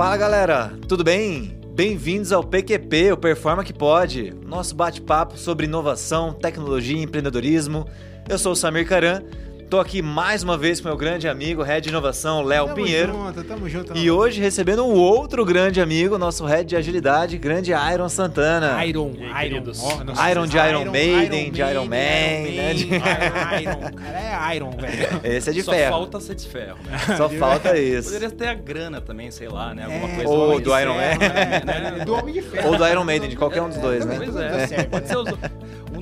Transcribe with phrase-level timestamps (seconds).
[0.00, 1.60] Fala galera, tudo bem?
[1.74, 7.86] Bem-vindos ao PQP, o Performa que Pode, nosso bate-papo sobre inovação, tecnologia e empreendedorismo.
[8.26, 9.22] Eu sou o Samir Caran
[9.70, 13.12] Tô aqui mais uma vez com meu grande amigo, Head de Inovação, Léo Pinheiro.
[13.12, 17.70] Junto, tamo junto, e hoje recebendo um outro grande amigo, nosso Head de Agilidade, grande
[17.70, 18.84] Iron Santana.
[18.84, 22.74] Iron, aí, Iron, oh, Iron de Iron, Iron Maiden, Iron de Iron Man, né?
[22.74, 22.88] De...
[23.62, 25.20] Iron, cara é Iron, velho.
[25.22, 25.92] Esse é de Só ferro.
[25.92, 27.16] Só falta ser de ferro, né?
[27.16, 28.08] Só falta isso.
[28.08, 29.84] Poderia ter a grana também, sei lá, né?
[29.84, 31.00] Alguma é, coisa Ou do Iron Man.
[31.00, 31.62] Né?
[31.64, 32.02] né?
[32.04, 32.70] Do Homem de Ferro.
[32.70, 34.16] Ou do Iron Maiden, de qualquer um dos dois, né?
[34.16, 34.82] Pois é.
[34.82, 35.28] Pode ser os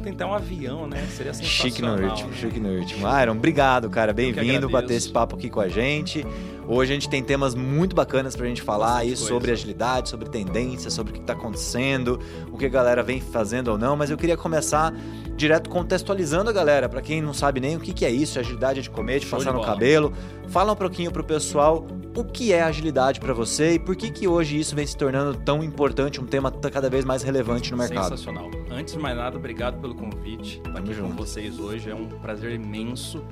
[0.09, 1.07] tem até um avião, né?
[1.11, 1.71] Seria sensacional.
[1.71, 3.21] Chique no último, chique no último.
[3.21, 4.13] Iron, obrigado, cara.
[4.13, 6.27] Bem-vindo para ter esse papo aqui com a gente.
[6.71, 10.91] Hoje a gente tem temas muito bacanas pra gente falar aí sobre agilidade, sobre tendência,
[10.91, 12.21] sobre o que tá acontecendo,
[12.53, 14.93] o que a galera vem fazendo ou não, mas eu queria começar
[15.35, 18.83] direto contextualizando a galera, para quem não sabe nem o que, que é isso, agilidade
[18.83, 20.13] de comer, de Show passar de no cabelo.
[20.49, 24.29] Fala um pouquinho pro pessoal o que é agilidade para você e por que que
[24.29, 28.11] hoje isso vem se tornando tão importante, um tema cada vez mais relevante no mercado.
[28.11, 28.51] Sensacional.
[28.71, 30.59] Antes de mais nada, obrigado pelo convite.
[30.59, 31.11] Estar aqui junto.
[31.11, 33.25] com vocês hoje é um prazer imenso.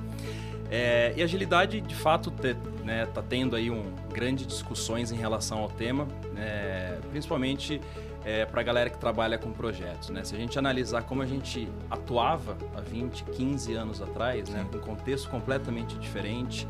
[0.69, 5.59] É, e agilidade, de fato, está né, tá tendo aí um grande discussões em relação
[5.59, 7.79] ao tema, né, principalmente
[8.25, 10.09] é, para a galera que trabalha com projetos.
[10.09, 10.23] Né?
[10.25, 14.77] Se a gente analisar como a gente atuava há 20, 15 anos atrás, né, com
[14.77, 16.67] um contexto completamente diferente,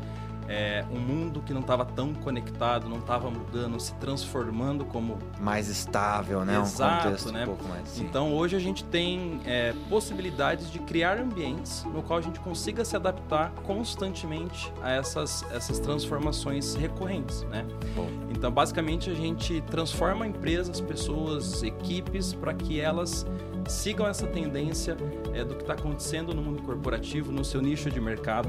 [0.48, 5.68] é, um mundo que não estava tão conectado, não estava mudando, se transformando como mais
[5.68, 6.58] estável, né?
[6.58, 7.42] Exato, um contexto né?
[7.42, 7.88] um pouco mais.
[7.88, 8.04] Sim.
[8.04, 12.84] Então hoje a gente tem é, possibilidades de criar ambientes no qual a gente consiga
[12.84, 17.66] se adaptar constantemente a essas, essas transformações recorrentes, né?
[17.94, 18.08] Bom.
[18.30, 23.26] Então basicamente a gente transforma empresas, pessoas, equipes para que elas
[23.68, 24.96] sigam essa tendência
[25.34, 28.48] é, do que está acontecendo no mundo corporativo, no seu nicho de mercado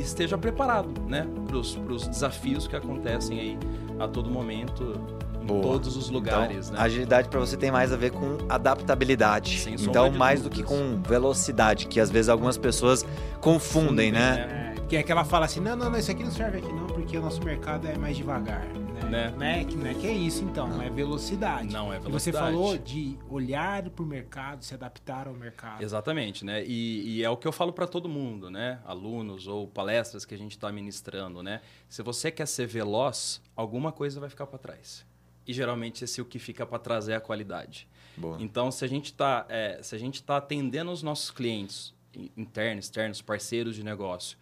[0.00, 3.58] esteja preparado, né, para os desafios que acontecem aí
[3.98, 4.94] a todo momento
[5.42, 5.62] em Boa.
[5.62, 6.68] todos os lugares.
[6.68, 6.84] Então, né?
[6.84, 9.58] Agilidade para você tem mais a ver com adaptabilidade.
[9.58, 10.58] Sem então, mais dúvidas.
[10.58, 13.04] do que com velocidade, que às vezes algumas pessoas
[13.40, 14.18] confundem, né?
[14.18, 14.74] né?
[14.76, 16.72] É, que é que ela fala assim: não, não, não, isso aqui não serve aqui
[16.72, 18.66] não, porque o nosso mercado é mais devagar
[19.08, 19.30] né?
[19.36, 19.64] Né?
[19.64, 19.94] Que, né?
[19.94, 21.72] que é isso então, não é velocidade.
[21.72, 22.16] Não é velocidade.
[22.16, 25.82] E você falou de olhar para o mercado, se adaptar ao mercado.
[25.82, 26.64] Exatamente, né?
[26.64, 28.80] E, e é o que eu falo para todo mundo, né?
[28.84, 31.62] Alunos ou palestras que a gente está ministrando, né?
[31.88, 35.06] Se você quer ser veloz, alguma coisa vai ficar para trás.
[35.46, 37.88] E geralmente esse o que fica para trás é a qualidade.
[38.16, 38.36] Boa.
[38.38, 41.94] Então, se a gente está é, se a gente tá atendendo os nossos clientes
[42.36, 44.36] internos, externos, parceiros de negócio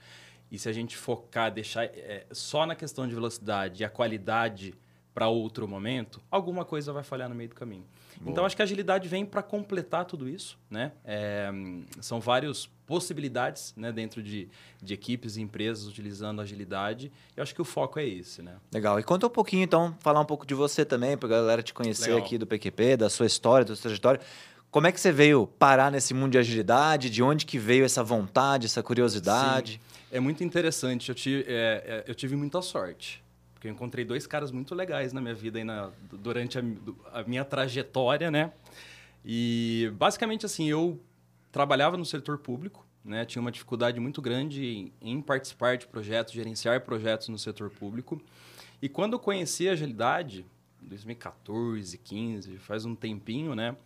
[0.51, 4.75] e se a gente focar, deixar é, só na questão de velocidade e a qualidade
[5.17, 7.87] para outro momento, alguma coisa vai falhar no meio do caminho.
[8.21, 8.31] Boa.
[8.31, 10.59] Então, acho que a agilidade vem para completar tudo isso.
[10.71, 10.93] Né?
[11.05, 11.51] É,
[12.01, 14.49] são várias possibilidades né, dentro de,
[14.83, 17.11] de equipes e empresas utilizando agilidade.
[17.35, 18.43] Eu acho que o foco é esse.
[18.43, 18.57] Né?
[18.73, 19.01] Legal.
[19.01, 21.73] E conta um pouquinho, então, falar um pouco de você também, para a galera te
[21.73, 22.25] conhecer Legal.
[22.25, 24.21] aqui do PQP, da sua história, da sua trajetória.
[24.71, 27.09] Como é que você veio parar nesse mundo de agilidade?
[27.09, 29.81] De onde que veio essa vontade, essa curiosidade?
[29.83, 29.96] Sim.
[30.17, 31.11] É muito interessante.
[31.11, 33.23] Eu tive, é, é, eu tive muita sorte.
[33.53, 36.63] Porque eu encontrei dois caras muito legais na minha vida, aí na, durante a,
[37.13, 38.51] a minha trajetória, né?
[39.23, 40.99] E, basicamente, assim, eu
[41.53, 43.27] trabalhava no setor público, né?
[43.27, 48.19] Tinha uma dificuldade muito grande em, em participar de projetos, gerenciar projetos no setor público.
[48.81, 50.47] E quando eu conheci a agilidade,
[50.81, 53.77] 2014, 15, faz um tempinho, né?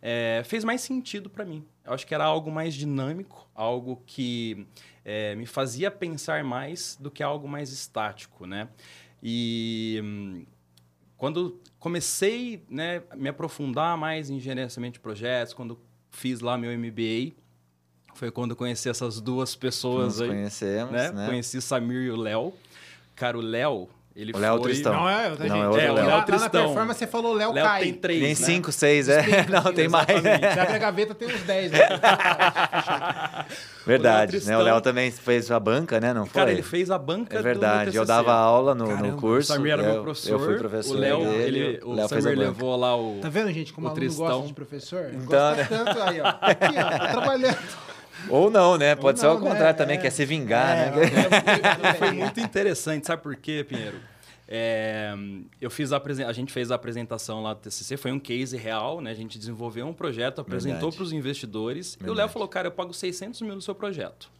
[0.00, 1.64] É, fez mais sentido para mim.
[1.84, 4.66] Eu acho que era algo mais dinâmico, algo que
[5.04, 8.68] é, me fazia pensar mais do que algo mais estático, né?
[9.22, 10.46] E
[11.16, 15.78] quando comecei né, a me aprofundar mais em gerenciamento de projetos, quando
[16.10, 17.32] fiz lá meu MBA,
[18.14, 20.28] foi quando eu conheci essas duas pessoas Nos aí.
[20.28, 21.12] conhecemos, né?
[21.12, 21.26] né?
[21.26, 22.52] Conheci Samir e o Léo.
[23.14, 24.62] Cara, o Léo, ele o Léo foi...
[24.70, 24.94] Tristão.
[24.94, 26.04] Não é, não, é outro é, Léo.
[26.04, 26.38] O Léo Tristão.
[26.38, 27.82] Lá na performance você falou Léo, Léo Cai.
[27.82, 28.34] tem três, Tem né?
[28.34, 29.46] cinco, seis, é.
[29.50, 30.06] Não, tem mais.
[30.06, 31.70] Você abre a gaveta, tem uns dez.
[31.70, 31.78] Né?
[33.86, 34.58] verdade, o né?
[34.58, 36.12] O Léo também fez a banca, né?
[36.14, 36.32] Não foi?
[36.34, 39.52] Cara, ele fez a banca É verdade, do eu dava aula no, Caramba, no curso.
[39.52, 40.32] O Samir era eu, meu professor.
[40.32, 43.52] Eu fui professor O Léo, dele, ele, o Léo Samir levou lá o Tá vendo,
[43.52, 45.10] gente, como o aluno gosta de professor?
[45.12, 45.66] Então, gosta né?
[45.68, 46.26] tanto aí, ó.
[46.40, 47.58] Aqui, ó, tá trabalhando.
[48.28, 48.94] Ou não, né?
[48.96, 49.50] Pode Ou ser ao não, né?
[49.50, 50.00] contrário também, É.
[50.00, 51.94] quer se vingar, É, né?
[51.98, 53.98] Foi muito interessante, sabe por quê, Pinheiro?
[54.48, 55.12] É,
[55.60, 59.00] eu fiz a, a gente fez a apresentação lá do TCC, foi um case real,
[59.00, 59.10] né?
[59.10, 60.96] A gente desenvolveu um projeto, apresentou Verdade.
[60.96, 61.94] para os investidores.
[61.94, 62.18] E o Verdade.
[62.18, 64.30] Léo falou, cara, eu pago 600 mil no seu projeto.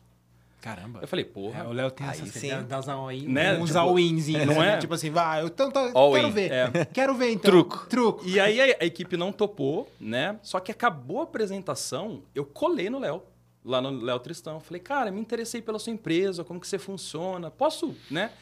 [0.60, 0.98] Caramba.
[1.00, 1.60] Eu falei, porra.
[1.60, 2.50] É, o Léo tem Aí essas sim.
[2.68, 3.56] das all-in, Né?
[3.56, 4.74] uns Tipo, all-inzinhos, não né?
[4.74, 4.78] é?
[4.78, 6.50] Tipo assim, vai, eu tanto All quero in, ver.
[6.52, 6.84] é.
[6.86, 7.50] Quero ver então.
[7.50, 7.86] Truco.
[7.88, 8.22] Truco.
[8.28, 10.38] E aí a, a equipe não topou, né?
[10.42, 13.22] Só que acabou a apresentação, eu colei no Léo,
[13.64, 14.58] lá no Léo Tristão.
[14.58, 18.32] Falei, cara, me interessei pela sua empresa, como que você funciona, posso, né?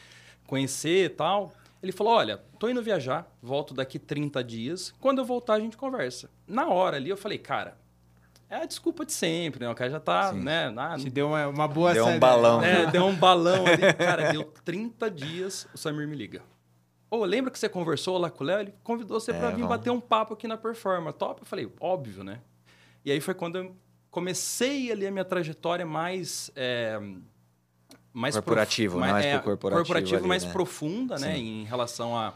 [0.47, 1.53] Conhecer e tal.
[1.81, 4.93] Ele falou: Olha, tô indo viajar, volto daqui 30 dias.
[4.99, 6.29] Quando eu voltar, a gente conversa.
[6.47, 7.77] Na hora ali, eu falei: Cara,
[8.49, 9.69] é a desculpa de sempre, né?
[9.69, 10.41] O cara já tá, Sim.
[10.41, 10.73] né?
[10.77, 12.61] Ah, Te deu uma, uma boa Deu um balão.
[12.61, 12.85] Né?
[12.87, 13.93] Deu um balão ali.
[13.97, 16.41] Cara, deu 30 dias, o Samir me liga.
[17.09, 18.59] Ô, oh, lembra que você conversou lá com o Léo?
[18.61, 19.69] Ele convidou você é, para vir vamos...
[19.69, 21.11] bater um papo aqui na Performa.
[21.11, 21.41] Top?
[21.41, 22.39] Eu falei, óbvio, né?
[23.03, 23.75] E aí foi quando eu
[24.11, 26.51] comecei ali a minha trajetória mais...
[26.55, 26.99] É,
[28.15, 29.11] mais corporativo, prof...
[29.11, 30.51] mais, é, corporativo, corporativo ali, mais né?
[30.53, 31.61] profunda, né, Sim.
[31.61, 32.33] em relação à,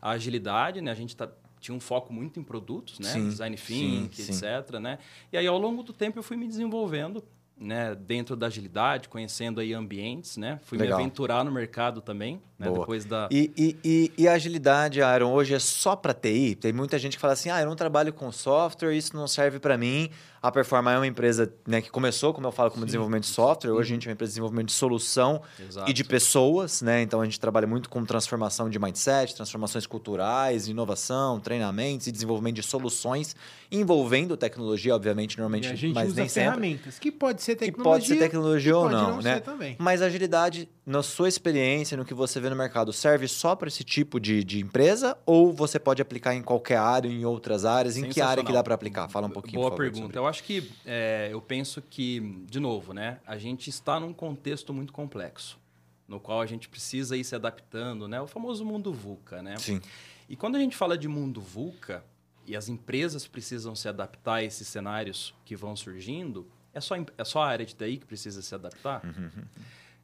[0.00, 0.90] à agilidade, né?
[0.90, 1.28] A gente tá,
[1.60, 3.10] tinha um foco muito em produtos, né?
[3.10, 4.98] Sim, Design thinking, etc, né?
[5.30, 7.22] E aí ao longo do tempo eu fui me desenvolvendo,
[7.60, 10.58] né, dentro da agilidade, conhecendo aí ambientes, né?
[10.64, 10.96] Fui Legal.
[10.96, 15.30] me aventurar no mercado também, né, depois da E, e, e, e a agilidade, Aaron,
[15.30, 16.54] hoje é só para TI?
[16.54, 19.58] Tem muita gente que fala assim: "Ah, eu não trabalho com software, isso não serve
[19.58, 20.08] para mim".
[20.40, 22.86] A Performa é uma empresa né, que começou, como eu falo, como Sim.
[22.86, 23.72] desenvolvimento de software.
[23.72, 25.90] Hoje a gente é uma empresa de desenvolvimento de solução Exato.
[25.90, 26.80] e de pessoas.
[26.80, 27.02] Né?
[27.02, 32.56] Então a gente trabalha muito com transformação de mindset, transformações culturais, inovação, treinamentos e desenvolvimento
[32.56, 33.34] de soluções
[33.70, 37.00] envolvendo tecnologia, obviamente, normalmente, e a gente mas usa nem ferramentas, sempre.
[37.00, 37.76] que pode ser tecnologia.
[37.76, 39.42] Que pode ser tecnologia ou não, não né?
[39.78, 43.84] Mas agilidade, na sua experiência, no que você vê no mercado, serve só para esse
[43.84, 47.96] tipo de, de empresa ou você pode aplicar em qualquer área, em outras áreas?
[47.96, 49.08] Em que área que dá para aplicar?
[49.08, 49.60] Fala um pouquinho.
[49.60, 50.18] Boa pergunta.
[50.18, 54.72] Eu acho que é, eu penso que, de novo, né, a gente está num contexto
[54.72, 55.58] muito complexo,
[56.06, 58.20] no qual a gente precisa ir se adaptando, né?
[58.20, 59.56] O famoso mundo VUCA, né?
[59.58, 59.80] Sim.
[60.28, 62.04] E quando a gente fala de mundo VUCA
[62.46, 67.24] e as empresas precisam se adaptar a esses cenários que vão surgindo, é só, é
[67.24, 69.04] só a área de TI que precisa se adaptar?
[69.04, 69.44] Uhum.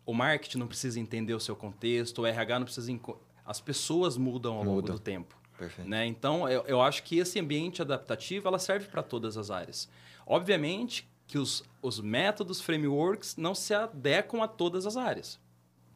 [0.06, 3.00] O marketing não precisa entender o seu contexto, o RH não precisa...
[3.46, 4.70] As pessoas mudam ao Muda.
[4.70, 5.36] longo do tempo.
[5.58, 5.88] Perfeito.
[5.88, 6.06] Né?
[6.06, 9.88] Então, eu, eu acho que esse ambiente adaptativo ela serve para todas as áreas.
[10.26, 15.38] Obviamente que os, os métodos, frameworks, não se adequam a todas as áreas.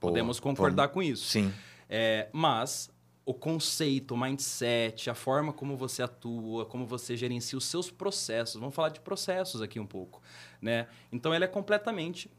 [0.00, 1.26] Boa, Podemos concordar com isso.
[1.28, 1.52] Sim.
[1.88, 2.90] É, mas
[3.24, 8.58] o conceito, o mindset, a forma como você atua, como você gerencia os seus processos.
[8.58, 10.22] Vamos falar de processos aqui um pouco.
[10.62, 10.86] Né?
[11.12, 12.30] Então, ele é completamente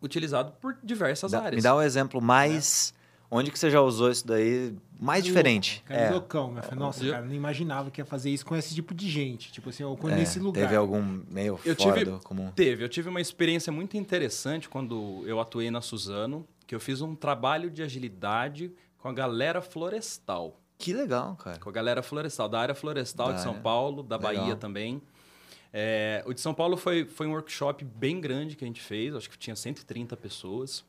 [0.00, 1.56] utilizado por diversas dá, áreas.
[1.56, 2.94] Me dá um exemplo mais...
[3.32, 5.82] É Onde que você já usou isso daí mais diferente?
[5.86, 6.10] Cara, é.
[6.10, 6.54] loucão.
[6.54, 9.50] Eu falei, nossa, cara, não imaginava que ia fazer isso com esse tipo de gente.
[9.50, 10.60] Tipo assim, ou é, nesse lugar.
[10.60, 11.00] Teve algum
[11.30, 12.50] meio eu fora tive, do comum?
[12.50, 12.84] Teve.
[12.84, 17.14] Eu tive uma experiência muito interessante quando eu atuei na Suzano, que eu fiz um
[17.14, 20.60] trabalho de agilidade com a galera florestal.
[20.76, 21.58] Que legal, cara.
[21.58, 24.34] Com a galera florestal, da área florestal da de São Paulo, da legal.
[24.34, 25.00] Bahia também.
[25.72, 29.14] É, o de São Paulo foi, foi um workshop bem grande que a gente fez,
[29.14, 30.84] acho que tinha 130 pessoas.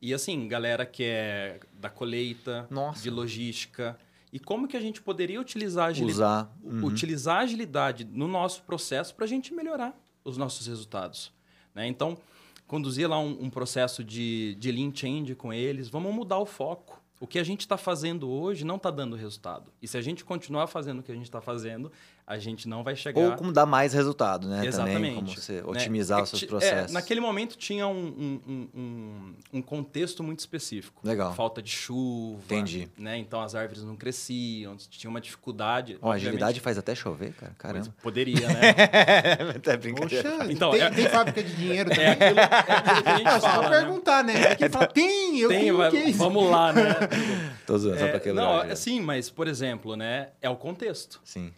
[0.00, 3.02] E assim, galera que é da colheita, Nossa.
[3.02, 3.98] de logística.
[4.32, 6.56] E como que a gente poderia utilizar a agilidade, Usar.
[6.62, 6.84] Uhum.
[6.84, 11.32] utilizar a agilidade no nosso processo para a gente melhorar os nossos resultados.
[11.74, 11.86] Né?
[11.86, 12.18] Então,
[12.66, 17.00] conduzir lá um, um, processo de, de lean change com eles, vamos mudar o foco.
[17.18, 19.72] O que a gente está fazendo hoje não está dando resultado.
[19.80, 21.90] E se a gente continuar fazendo o que a gente está fazendo,
[22.26, 23.20] a gente não vai chegar.
[23.20, 24.66] Ou como dar mais resultado, né?
[24.66, 24.94] Exatamente.
[24.96, 25.62] Também, como você né?
[25.64, 26.24] otimizar né?
[26.24, 26.90] os seus é, processos.
[26.90, 31.06] É, naquele momento tinha um, um, um, um, contexto muito específico.
[31.06, 31.32] Legal.
[31.34, 32.42] Falta de chuva.
[32.44, 32.88] Entendi.
[32.98, 33.16] Né?
[33.18, 35.98] Então as árvores não cresciam, tinha uma dificuldade.
[36.02, 37.54] Oh, a agilidade faz até chover, cara.
[37.56, 37.94] Caramba.
[38.02, 38.70] poderia, né?
[39.54, 40.28] até brincadeira.
[40.28, 40.90] Poxa, então, tem, é...
[40.90, 42.06] tem, fábrica de dinheiro também.
[42.06, 43.78] É aquilo, é aquilo que a gente fala, né?
[43.78, 44.42] perguntar, né?
[44.42, 46.82] É que fala, tem, eu tem, vai, que Vamos lá, né?
[47.64, 48.42] Tô zoando, só pra quebrar.
[48.42, 48.76] Não, já.
[48.76, 50.30] sim, mas, por exemplo, né?
[50.42, 51.20] É o contexto.
[51.22, 51.52] Sim.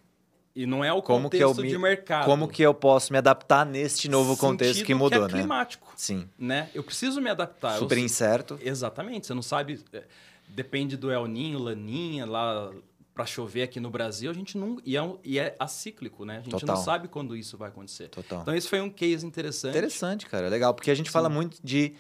[0.59, 2.25] E não é o como contexto que eu me, de mercado.
[2.25, 5.41] Como que eu posso me adaptar neste novo contexto que mudou, que é né?
[5.41, 5.87] climático.
[5.95, 6.29] Sim.
[6.37, 6.69] Né?
[6.75, 7.79] Eu preciso me adaptar.
[7.79, 8.59] Super eu, incerto.
[8.61, 9.29] Exatamente.
[9.29, 9.79] Você não sabe...
[9.93, 10.03] É,
[10.49, 12.73] depende do El Ninho, Laninha, lá
[13.15, 14.79] para chover aqui no Brasil, a gente não...
[14.85, 16.39] E é, e é acíclico, né?
[16.39, 16.75] A gente Total.
[16.75, 18.09] não sabe quando isso vai acontecer.
[18.09, 18.43] Total.
[18.43, 19.77] Então, esse foi um case interessante.
[19.77, 20.49] Interessante, cara.
[20.49, 20.75] Legal.
[20.75, 21.13] Porque a gente Sim.
[21.13, 21.95] fala muito de...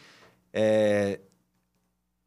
[0.52, 1.20] É,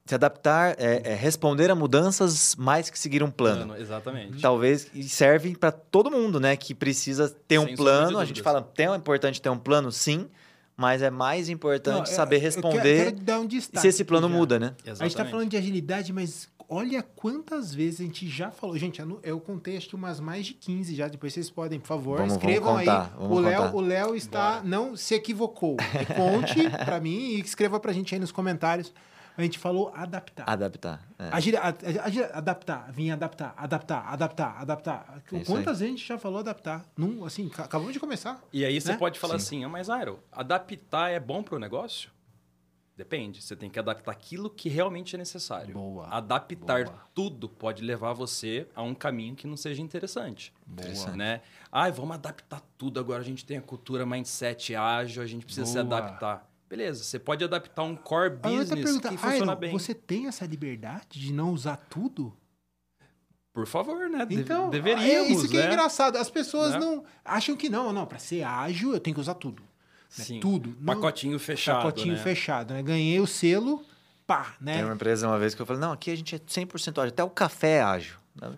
[0.06, 3.68] se adaptar, é, é, responder a mudanças mais que seguir um plano.
[3.68, 4.42] plano exatamente.
[4.42, 6.56] Talvez e serve para todo mundo, né?
[6.56, 8.18] Que precisa ter Sem um plano.
[8.18, 10.28] A gente fala, é importante ter um plano, sim.
[10.76, 13.48] Mas é mais importante Não, saber responder eu quero, quero um
[13.80, 14.34] se esse plano já.
[14.36, 14.74] muda, né?
[14.84, 15.02] Exatamente.
[15.02, 18.76] A gente está falando de agilidade, mas olha quantas vezes a gente já falou.
[18.78, 21.08] Gente, eu contei acho que umas mais de 15 já.
[21.08, 23.28] Depois vocês podem, por favor, vamos, escrevam vamos contar, aí.
[23.28, 24.64] o Léo, o Léo está Bora.
[24.64, 25.78] não se equivocou.
[26.16, 28.92] Conte para mim e escreva para a gente aí nos comentários
[29.38, 30.50] a gente falou adaptar.
[30.50, 31.08] Adaptar.
[31.18, 31.30] É.
[31.32, 35.24] Agir, agir, adaptar, vir adaptar, adaptar, adaptar, adaptar.
[35.32, 36.86] É Quantas vezes a gente já falou adaptar?
[36.98, 38.42] Num, assim, acabamos de começar.
[38.52, 38.80] E aí né?
[38.80, 39.58] você pode falar Sim.
[39.58, 42.10] assim, ah, mas Airo, adaptar é bom para o negócio?
[42.96, 43.42] Depende.
[43.42, 45.74] Você tem que adaptar aquilo que realmente é necessário.
[45.74, 46.08] Boa.
[46.08, 47.00] Adaptar Boa.
[47.16, 50.54] tudo pode levar você a um caminho que não seja interessante.
[50.66, 51.16] Boa.
[51.16, 51.42] Né?
[51.72, 53.00] Ah, vamos adaptar tudo.
[53.00, 55.74] Agora a gente tem a cultura mindset ágil, a gente precisa Boa.
[55.74, 59.74] se adaptar Beleza, você pode adaptar um core business que funciona bem.
[59.74, 62.34] Você tem essa liberdade de não usar tudo?
[63.52, 64.26] Por favor, né?
[64.30, 65.66] Então, deveríamos, é isso que é né?
[65.66, 66.16] é engraçado.
[66.16, 66.80] As pessoas né?
[66.80, 69.62] não acham que não, não, para ser ágil eu tenho que usar tudo.
[69.62, 70.24] Né?
[70.24, 70.40] Sim.
[70.40, 70.72] Tudo.
[70.86, 72.24] Pacotinho fechado, Pacotinho né?
[72.24, 72.82] fechado, né?
[72.82, 73.84] Ganhei o selo,
[74.26, 74.76] pá, né?
[74.76, 77.10] Tem uma empresa uma vez que eu falei, não, aqui a gente é 100% ágil,
[77.10, 78.16] até o café é ágil.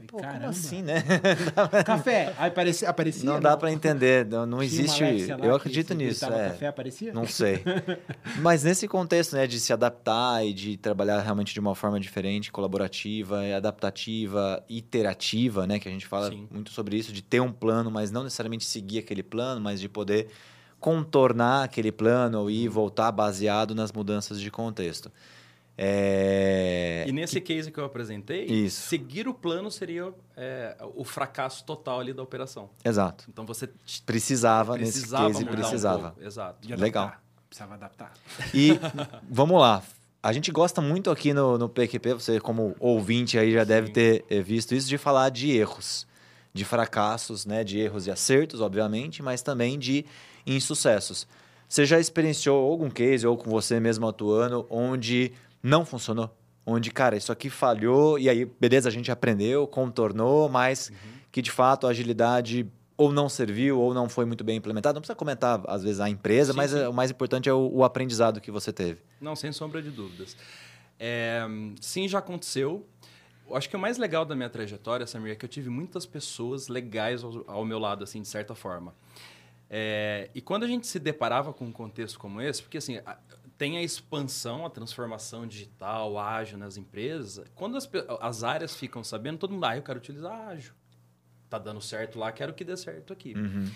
[0.08, 0.40] Pô, Caramba.
[0.40, 1.04] como assim, né?
[1.84, 3.26] café, aí aparecia, aparecia?
[3.26, 5.04] Não, não, dá para entender, não, não existe.
[5.42, 6.26] Eu acredito nisso.
[6.26, 6.50] É.
[6.50, 7.12] Café, aparecia?
[7.12, 7.64] Não sei.
[8.40, 12.52] Mas nesse contexto, né, de se adaptar e de trabalhar realmente de uma forma diferente,
[12.52, 16.48] colaborativa, adaptativa, iterativa, né, que a gente fala Sim.
[16.52, 19.90] muito sobre isso, de ter um plano, mas não necessariamente seguir aquele plano, mas de
[19.90, 20.28] poder
[20.80, 25.12] contornar aquele plano e voltar baseado nas mudanças de contexto.
[25.78, 27.04] É...
[27.08, 27.54] E nesse que...
[27.54, 28.88] case que eu apresentei, Isso.
[28.88, 32.70] seguir o plano seria é, o fracasso total ali da operação.
[32.84, 33.26] Exato.
[33.28, 33.70] Então você
[34.06, 36.16] precisava, precisava nesse case precisava.
[36.20, 36.68] Um Exato.
[36.78, 37.14] Legal.
[37.50, 38.14] Precisava adaptar.
[38.54, 38.80] E
[39.30, 39.84] vamos lá.
[40.22, 43.68] A gente gosta muito aqui no, no PQP, você como ouvinte aí já Sim.
[43.68, 46.08] deve ter eh, visto isso, de falar de erros,
[46.54, 47.62] de fracassos, né?
[47.64, 50.06] de erros e acertos, obviamente, mas também de
[50.48, 51.28] insucessos.
[51.68, 56.30] Você já experienciou algum case, ou com você mesmo atuando, onde não funcionou.
[56.66, 60.96] Onde, cara, isso aqui falhou e aí, beleza, a gente aprendeu, contornou, mas uhum.
[61.32, 64.94] que de fato a agilidade ou não serviu ou não foi muito bem implementada.
[64.94, 66.86] Não precisa comentar, às vezes, a empresa, sim, mas sim.
[66.86, 69.02] o mais importante é o, o, aprendizado que você teve.
[69.20, 70.38] Não, sem sombra de dúvidas.
[71.00, 71.42] É,
[71.82, 72.86] sim, já aconteceu.
[73.52, 76.68] Acho que o mais legal da minha trajetória, Samir, é que eu tive muitas pessoas
[76.68, 78.96] legais ao, ao meu lado, assim, de certa forma.
[79.70, 83.00] É, e quando a gente se deparava com um contexto como esse, porque assim,
[83.58, 87.46] tem a expansão, a transformação digital, ágil nas empresas.
[87.56, 90.74] Quando as, as áreas ficam sabendo, todo mundo, ah, eu quero utilizar ágil.
[91.50, 93.34] Tá dando certo lá, quero que dê certo aqui.
[93.36, 93.70] Uhum.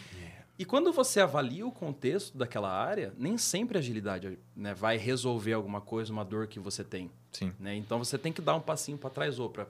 [0.60, 5.54] E quando você avalia o contexto daquela área, nem sempre a agilidade né, vai resolver
[5.54, 7.12] alguma coisa, uma dor que você tem.
[7.32, 7.54] Sim.
[7.60, 7.76] Né?
[7.76, 9.68] Então você tem que dar um passinho para trás ou para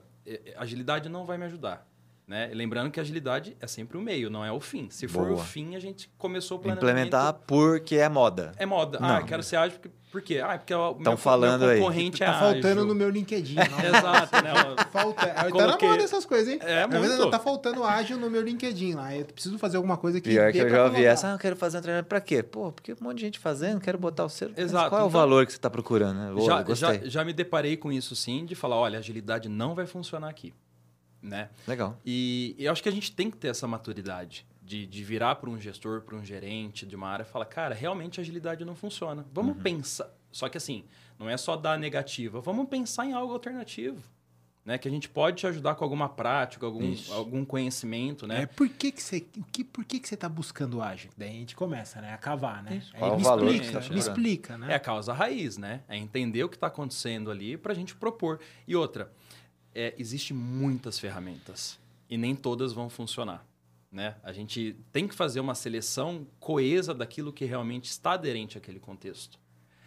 [0.56, 1.86] agilidade não vai me ajudar.
[2.28, 2.50] Né?
[2.52, 4.90] Lembrando que a agilidade é sempre o meio, não é o fim.
[4.90, 5.28] Se Boa.
[5.28, 6.92] for o fim, a gente começou o planejamento...
[6.92, 8.52] Implementar porque é moda.
[8.58, 8.98] É moda.
[9.00, 9.08] Não.
[9.08, 9.96] Ah, quero ser ágil porque...
[10.12, 10.40] Por quê?
[10.42, 12.28] Ah, é porque o meu, falando meu concorrente aí.
[12.28, 12.62] é tá ágil.
[12.62, 13.56] faltando no meu LinkedIn.
[13.60, 14.52] Exato, né?
[14.90, 15.26] Falta...
[15.50, 15.58] Coloquei...
[15.58, 16.58] Tá na moda essas coisas, hein?
[16.62, 17.30] É, muito.
[17.30, 19.14] Tá faltando ágil no meu LinkedIn lá.
[19.14, 21.28] Eu preciso fazer alguma coisa que Pior que eu já ouvi essa.
[21.30, 22.42] Ah, eu quero fazer um treinamento pra quê?
[22.42, 24.50] Pô, porque um monte de gente fazendo, quero botar o seu...
[24.56, 24.90] Exato.
[24.90, 26.18] qual é o então, valor que você está procurando?
[26.18, 26.42] Né?
[26.42, 30.28] já, já, já me deparei com isso, sim, de falar, olha, agilidade não vai funcionar
[30.28, 30.52] aqui
[31.22, 31.50] né?
[31.66, 31.98] Legal.
[32.04, 35.36] E, e eu acho que a gente tem que ter essa maturidade de, de virar
[35.36, 38.64] para um gestor, para um gerente de uma área e falar, cara, realmente a agilidade
[38.64, 39.24] não funciona.
[39.32, 39.62] Vamos uhum.
[39.62, 40.10] pensar.
[40.30, 40.84] Só que assim,
[41.18, 44.02] não é só dar negativa, vamos pensar em algo alternativo.
[44.64, 48.42] Né, que a gente pode te ajudar com alguma prática, algum, algum conhecimento, né?
[48.42, 51.10] É, por que, que você, o que, por que, que você está buscando ágil?
[51.16, 52.12] Daí a gente começa, né?
[52.12, 52.82] A cavar, né?
[52.98, 54.72] Qual me valor explica, tá me explica, né?
[54.72, 55.80] É a causa raiz, né?
[55.88, 58.40] É entender o que está acontecendo ali para a gente propor.
[58.66, 59.10] E outra,
[59.78, 61.78] é, existe muitas ferramentas
[62.10, 63.46] e nem todas vão funcionar.
[63.90, 64.16] Né?
[64.24, 69.38] A gente tem que fazer uma seleção coesa daquilo que realmente está aderente àquele contexto.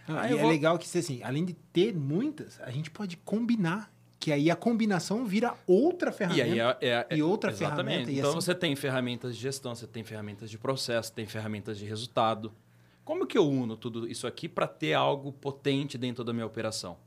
[0.08, 0.50] Ah, e é vou...
[0.50, 5.26] legal que, assim, além de ter muitas, a gente pode combinar que aí a combinação
[5.26, 6.48] vira outra ferramenta.
[6.48, 7.86] E, aí é, é, e outra exatamente.
[7.86, 8.12] ferramenta.
[8.12, 8.42] Então assim...
[8.42, 12.54] você tem ferramentas de gestão, você tem ferramentas de processo, tem ferramentas de resultado.
[13.04, 16.98] Como que eu uno tudo isso aqui para ter algo potente dentro da minha operação?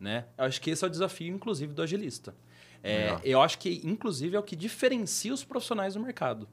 [0.00, 0.24] Né?
[0.36, 2.34] Eu acho que esse é o desafio, inclusive, do agilista.
[2.82, 6.48] É, eu acho que, inclusive, é o que diferencia os profissionais do mercado.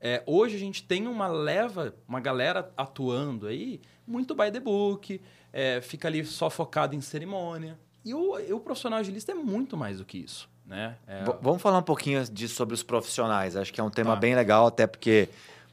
[0.00, 5.20] É, hoje a gente tem uma leva, uma galera atuando aí, muito by the book,
[5.52, 7.78] é, fica ali só focado em cerimônia.
[8.04, 10.48] E o, o profissional agilista é muito mais do que isso.
[10.66, 10.96] Né?
[11.06, 11.24] É...
[11.40, 13.56] Vamos falar um pouquinho disso sobre os profissionais.
[13.56, 14.16] Acho que é um tema tá.
[14.16, 15.28] bem legal, até porque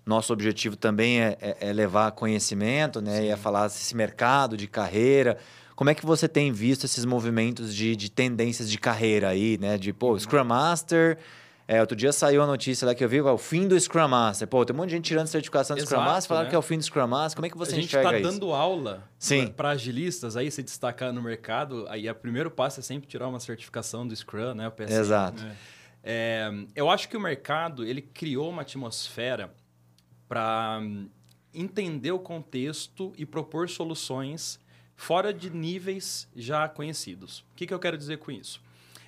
[0.05, 3.17] nosso objetivo também é, é, é levar conhecimento, né?
[3.17, 3.23] Sim.
[3.25, 5.37] E é falar desse mercado de carreira.
[5.75, 9.77] Como é que você tem visto esses movimentos de, de tendências de carreira aí, né?
[9.77, 11.17] De, pô, Scrum Master...
[11.67, 14.05] É, outro dia saiu a notícia lá que eu vi, é o fim do Scrum
[14.05, 14.45] Master.
[14.45, 16.49] Pô, tem um monte de gente tirando certificação do Scrum Master, falando né?
[16.49, 17.35] que é o fim do Scrum Master.
[17.37, 18.09] Como é que você enxerga isso?
[18.09, 19.07] A gente está dando aula
[19.55, 23.39] para agilistas, aí se destacar no mercado, aí o primeiro passo é sempre tirar uma
[23.39, 24.67] certificação do Scrum, né?
[24.67, 25.43] O PSM, Exato.
[25.43, 25.55] Né?
[26.03, 29.53] É, eu acho que o mercado, ele criou uma atmosfera
[30.27, 31.07] para hum,
[31.53, 34.59] entender o contexto e propor soluções
[35.01, 37.39] fora de níveis já conhecidos.
[37.51, 38.61] O que, que eu quero dizer com isso?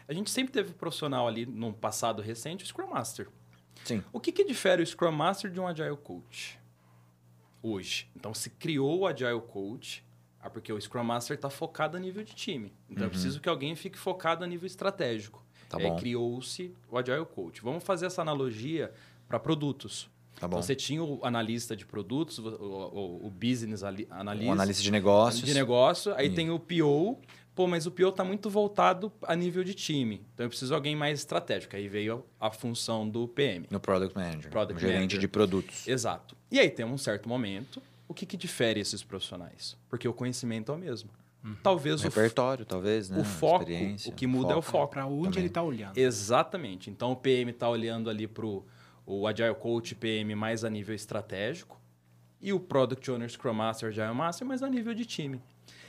[0.08, 3.30] A gente sempre teve profissional ali no passado recente, o Scrum Master.
[3.86, 4.04] Sim.
[4.12, 6.60] O que, que difere o Scrum Master de um Agile Coach
[7.62, 8.10] hoje?
[8.16, 10.04] Então, se criou o Agile Coach,
[10.42, 12.74] ah, porque o Scrum Master está focado a nível de time.
[12.90, 13.08] Então, uhum.
[13.08, 15.46] é preciso que alguém fique focado a nível estratégico.
[15.70, 17.62] Tá Criou-se o Agile Coach.
[17.62, 18.92] Vamos fazer essa analogia
[19.28, 20.10] para produtos.
[20.40, 24.16] Tá então você tinha o analista de produtos, o, o, o business analista.
[24.16, 25.44] O analista de negócios.
[25.44, 26.14] De negócio.
[26.16, 26.34] Aí e...
[26.34, 27.20] tem o PO.
[27.56, 30.26] Pô, mas o PO está muito voltado a nível de time.
[30.34, 31.76] Então eu preciso de alguém mais estratégico.
[31.76, 33.68] Aí veio a, a função do PM.
[33.70, 34.50] No Product Manager.
[34.50, 35.20] Product gerente Manager.
[35.20, 35.88] de produtos.
[35.88, 36.36] Exato.
[36.52, 37.82] E aí tem um certo momento.
[38.08, 39.78] O que, que difere esses profissionais?
[39.88, 41.10] Porque o conhecimento é o mesmo.
[41.44, 41.56] Uhum.
[41.62, 43.20] Talvez o repertório, talvez, né?
[43.20, 43.66] O foco,
[44.08, 44.54] o que muda foco.
[44.54, 44.94] é o foco.
[44.94, 45.40] Para onde Também.
[45.40, 45.98] ele está olhando.
[45.98, 46.90] Exatamente.
[46.90, 48.66] então o PM está olhando ali para o
[49.28, 51.82] Agile Coach PM mais a nível estratégico
[52.42, 55.42] e o Product Owner Scrum Master Agile Master mais a nível de time.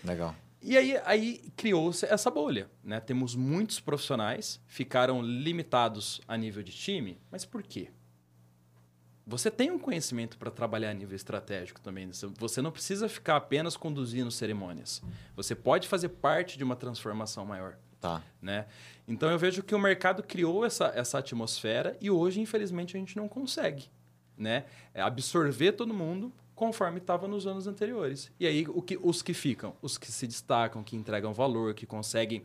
[0.04, 0.34] Legal.
[0.62, 2.70] E aí, aí criou-se essa bolha.
[2.82, 2.98] Né?
[2.98, 7.90] Temos muitos profissionais, ficaram limitados a nível de time, mas por quê?
[9.26, 12.10] Você tem um conhecimento para trabalhar a nível estratégico também.
[12.38, 15.02] Você não precisa ficar apenas conduzindo cerimônias.
[15.34, 17.78] Você pode fazer parte de uma transformação maior.
[18.04, 18.22] Tá.
[18.40, 18.66] Né?
[19.08, 23.16] Então eu vejo que o mercado criou essa, essa atmosfera e hoje, infelizmente, a gente
[23.16, 23.88] não consegue
[24.36, 24.64] né?
[24.92, 28.30] É absorver todo mundo conforme estava nos anos anteriores.
[28.38, 31.86] E aí o que, os que ficam, os que se destacam, que entregam valor, que
[31.86, 32.42] conseguem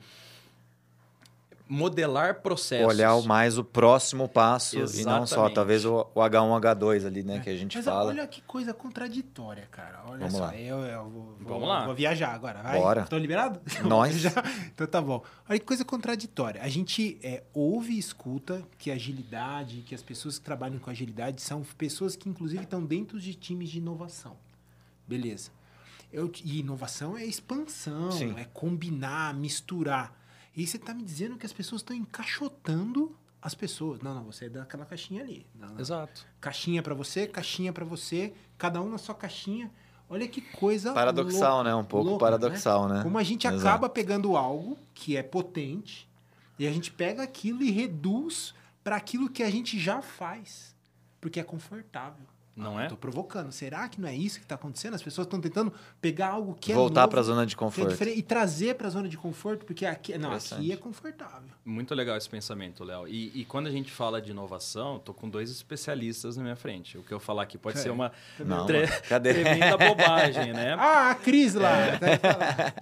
[1.69, 2.87] modelar processos.
[2.87, 5.01] Olhar mais o próximo passo Exatamente.
[5.01, 7.39] e não só, talvez o, o H1, H2 ali, né, é.
[7.39, 8.09] que a gente Mas fala.
[8.09, 10.01] olha que coisa contraditória, cara.
[10.07, 10.57] Olha Vamos só, lá.
[10.57, 11.85] eu, eu vou, Vamos lá.
[11.85, 12.63] vou viajar agora.
[12.63, 12.79] Vai.
[12.79, 13.01] Bora.
[13.03, 13.61] Estão liberados?
[13.83, 14.15] Nós.
[14.73, 15.23] então tá bom.
[15.47, 16.61] Olha que coisa contraditória.
[16.63, 21.39] A gente é, ouve e escuta que agilidade, que as pessoas que trabalham com agilidade
[21.41, 24.35] são pessoas que, inclusive, estão dentro de times de inovação.
[25.07, 25.51] Beleza.
[26.11, 28.33] Eu, e inovação é expansão, Sim.
[28.37, 30.18] é combinar, misturar.
[30.55, 34.01] E você está me dizendo que as pessoas estão encaixotando as pessoas.
[34.01, 35.45] Não, não, você é daquela caixinha ali.
[35.55, 35.79] Não, não.
[35.79, 36.25] Exato.
[36.41, 39.71] Caixinha para você, caixinha para você, cada um na sua caixinha.
[40.09, 41.75] Olha que coisa paradoxal, louca, né?
[41.75, 42.97] Um pouco louca, paradoxal, né?
[42.97, 43.03] né?
[43.03, 43.61] Como a gente Exato.
[43.61, 46.09] acaba pegando algo que é potente
[46.57, 50.75] e a gente pega aquilo e reduz para aquilo que a gente já faz,
[51.21, 52.25] porque é confortável.
[52.59, 52.87] Não ah, é?
[52.87, 53.51] Tô provocando.
[53.53, 54.93] Será que não é isso que está acontecendo?
[54.93, 58.03] As pessoas estão tentando pegar algo que Voltar é para a zona de conforto.
[58.03, 61.49] É e trazer para a zona de conforto, porque aqui, não, aqui é confortável.
[61.63, 63.07] Muito legal esse pensamento, Léo.
[63.07, 66.97] E, e, quando a gente fala de inovação, tô com dois especialistas na minha frente.
[66.97, 67.81] O que eu falar aqui pode é.
[67.81, 69.33] ser uma não, tre Cadê?
[69.33, 70.75] tremenda bobagem, né?
[70.79, 71.77] Ah, a Cris lá.
[71.77, 71.99] É.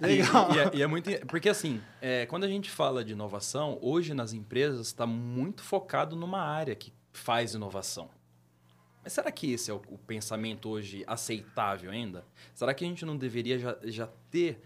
[0.04, 0.50] Legal.
[0.50, 1.10] E, e, é, e, é, muito...
[1.26, 6.16] Porque assim, é, quando a gente fala de inovação, hoje nas empresas está muito focado
[6.16, 8.08] numa área que faz inovação.
[9.08, 12.24] Será que esse é o, o, pensamento hoje aceitável ainda?
[12.54, 14.60] Será que a gente não deveria já, já ter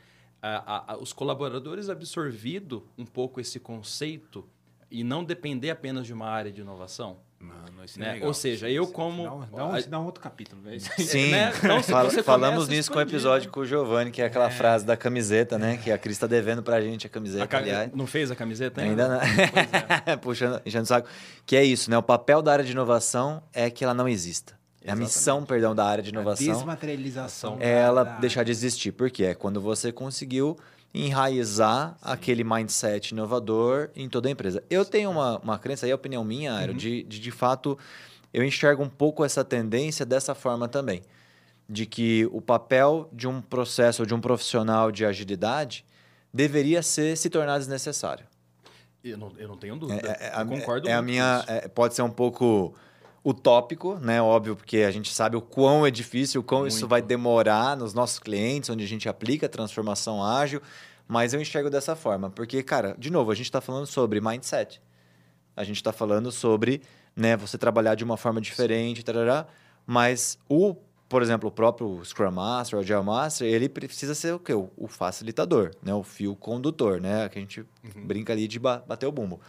[1.01, 4.49] os colaboradores absorvido um pouco esse conceito
[4.91, 7.21] e não depender apenas de uma área de inovação?
[7.43, 8.21] Mano, isso é né?
[8.21, 9.25] é Ou seja, eu como.
[9.25, 10.81] Dá um, dá um, outro capítulo, velho.
[10.81, 11.53] Sim, né?
[11.57, 14.51] então, Fal falamos nisso com o episódio com o Giovanni, que é aquela é.
[14.51, 15.77] frase da camiseta, né?
[15.77, 17.43] Que a Cris está devendo pra gente a camiseta.
[17.43, 17.61] A ca...
[17.93, 19.03] Não fez a camiseta ainda?
[19.03, 20.13] Ainda não.
[20.13, 20.17] É.
[20.23, 21.09] Puxando, enchendo o saco.
[21.45, 21.99] Que é isso, né?
[21.99, 24.57] O papel da área de inovação é que ela não exista.
[24.85, 26.51] É a missão, perdão, da área de inovação.
[26.51, 27.57] A desmaterialização.
[27.61, 28.19] É ela da...
[28.19, 28.93] deixar de existir.
[28.93, 29.27] Por quê?
[29.27, 30.57] É quando você conseguiu
[30.95, 31.97] enraizar Sim.
[32.03, 34.63] aquele mindset inovador em toda a empresa.
[34.69, 36.79] Eu tenho uma, uma crença, aí é a opinião minha, Aero, uhum.
[36.79, 37.79] de, de de fato
[38.33, 41.03] eu enxergo um pouco essa tendência dessa forma também.
[41.69, 45.85] De que o papel de um processo ou de um profissional de agilidade
[46.33, 48.27] deveria ser se tornar desnecessário.
[49.05, 50.17] Eu não, eu não tenho dúvida.
[50.21, 52.75] É, é, eu concordo é a minha é, Pode ser um pouco
[53.25, 54.21] utópico, né?
[54.21, 56.73] Óbvio, porque a gente sabe o quão é difícil, o quão Muito.
[56.73, 60.61] isso vai demorar nos nossos clientes, onde a gente aplica a transformação ágil.
[61.07, 64.81] Mas eu enxergo dessa forma, porque, cara, de novo, a gente está falando sobre mindset.
[65.55, 66.83] A gente está falando sobre
[67.15, 69.47] né, você trabalhar de uma forma diferente, tarará,
[69.87, 70.75] mas o,
[71.09, 74.55] por exemplo, o próprio Scrum Master, o Agile Master, ele precisa ser o quê?
[74.55, 78.07] O, facilitador, né, o fio condutor, né, que a gente uhum.
[78.07, 79.41] brinca ali de bater o bumbo.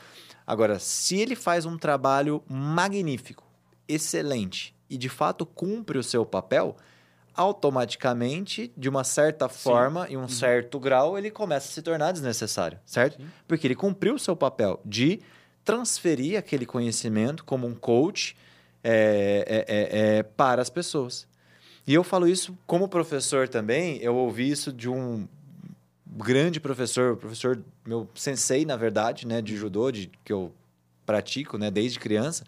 [0.46, 3.46] Agora, se ele faz um trabalho magnífico,
[3.88, 6.76] excelente e de fato cumpre o seu papel,
[7.36, 9.56] automaticamente, de uma certa Sim.
[9.56, 10.30] forma e um uhum.
[10.30, 13.20] certo grau, ele começa a se tornar desnecessário, certo?
[13.20, 13.28] Sim.
[13.48, 15.20] Porque ele cumpriu o seu papel de
[15.66, 18.36] transferir aquele conhecimento como um coach
[18.84, 21.26] é, é, é, para as pessoas.
[21.88, 25.28] E eu falo isso como professor também, eu ouvi isso de um
[26.06, 30.54] grande professor, professor meu sensei, na verdade, né, de judô, de, que eu
[31.06, 32.46] pratico né, desde criança,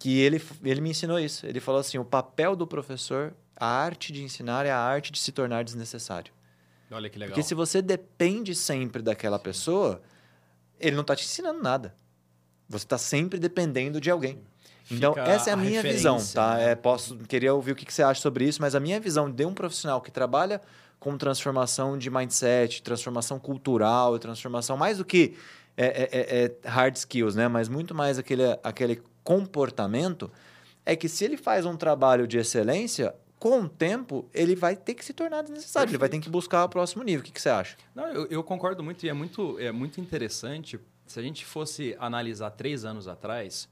[0.00, 1.46] que ele, ele me ensinou isso.
[1.46, 5.18] Ele falou assim: o papel do professor, a arte de ensinar é a arte de
[5.18, 6.32] se tornar desnecessário.
[6.90, 7.34] Olha que legal.
[7.34, 10.00] Porque se você depende sempre daquela pessoa,
[10.80, 11.94] ele não está te ensinando nada.
[12.68, 14.40] Você está sempre dependendo de alguém.
[14.90, 16.54] Então, essa é a, a minha visão, tá?
[16.54, 16.70] Né?
[16.70, 19.30] É, posso queria ouvir o que, que você acha sobre isso, mas a minha visão
[19.30, 20.60] de um profissional que trabalha
[20.98, 25.36] com transformação de mindset, transformação cultural, transformação mais do que
[25.76, 27.46] é, é, é, é hard skills, né?
[27.46, 30.30] Mas muito mais aquele, aquele comportamento
[30.84, 34.94] é que se ele faz um trabalho de excelência, com o tempo, ele vai ter
[34.94, 35.88] que se tornar desnecessário.
[35.88, 35.90] Perfeito.
[35.92, 37.20] Ele vai ter que buscar o próximo nível.
[37.20, 37.76] O que, que você acha?
[37.94, 40.78] Não, eu, eu, concordo muito e é muito, é muito interessante.
[41.06, 43.66] Se a gente fosse analisar três anos atrás,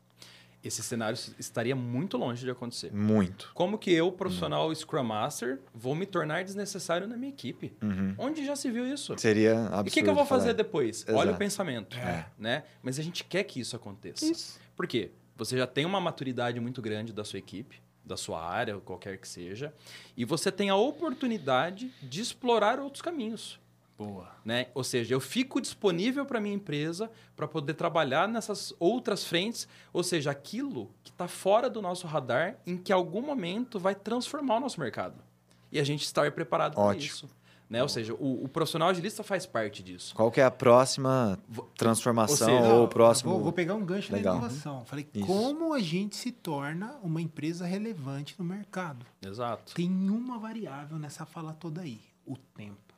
[0.65, 2.93] esse cenário estaria muito longe de acontecer.
[2.95, 3.51] Muito.
[3.55, 7.77] Como que eu, profissional Scrum Master, vou me tornar desnecessário na minha equipe?
[7.83, 8.15] Uhum.
[8.17, 9.15] Onde já se viu isso?
[9.19, 9.87] Seria absurdo.
[9.87, 10.41] E o que, que, eu vou falar.
[10.41, 11.03] fazer depois?
[11.03, 11.19] Exato.
[11.19, 11.97] Olha o pensamento.
[11.99, 12.27] É.
[12.39, 12.65] Né?
[12.83, 14.25] Mas a gente quer que isso aconteça.
[14.25, 14.59] Isso.
[14.75, 15.11] Por quê?
[15.39, 19.29] Você já tem uma maturidade muito grande da sua equipe da sua área, qualquer que
[19.29, 19.73] seja,
[20.17, 23.61] e você tem a oportunidade de explorar outros caminhos.
[23.99, 24.31] Boa.
[24.45, 24.69] Né?
[24.75, 30.03] Ou seja, eu fico disponível para minha empresa para poder trabalhar nessas outras frentes, ou
[30.03, 34.61] seja, aquilo que está fora do nosso radar, em que algum momento vai transformar o
[34.61, 35.23] nosso mercado.
[35.71, 37.29] E a gente estar preparado para isso.
[37.69, 37.83] Né?
[37.83, 40.15] Ou seja, o, o, profissional agilista faz parte disso.
[40.15, 41.39] Qual que é a próxima
[41.77, 43.33] transformação ou, seja, ou o próximo...
[43.33, 44.35] Vou, vou, pegar um gancho Legal.
[44.35, 44.85] da inovação.
[44.87, 45.27] Falei, Isso.
[45.27, 49.05] como a gente se torna uma empresa relevante no mercado?
[49.21, 49.75] Exato.
[49.75, 52.95] Tem uma variável nessa fala toda aí, o tempo.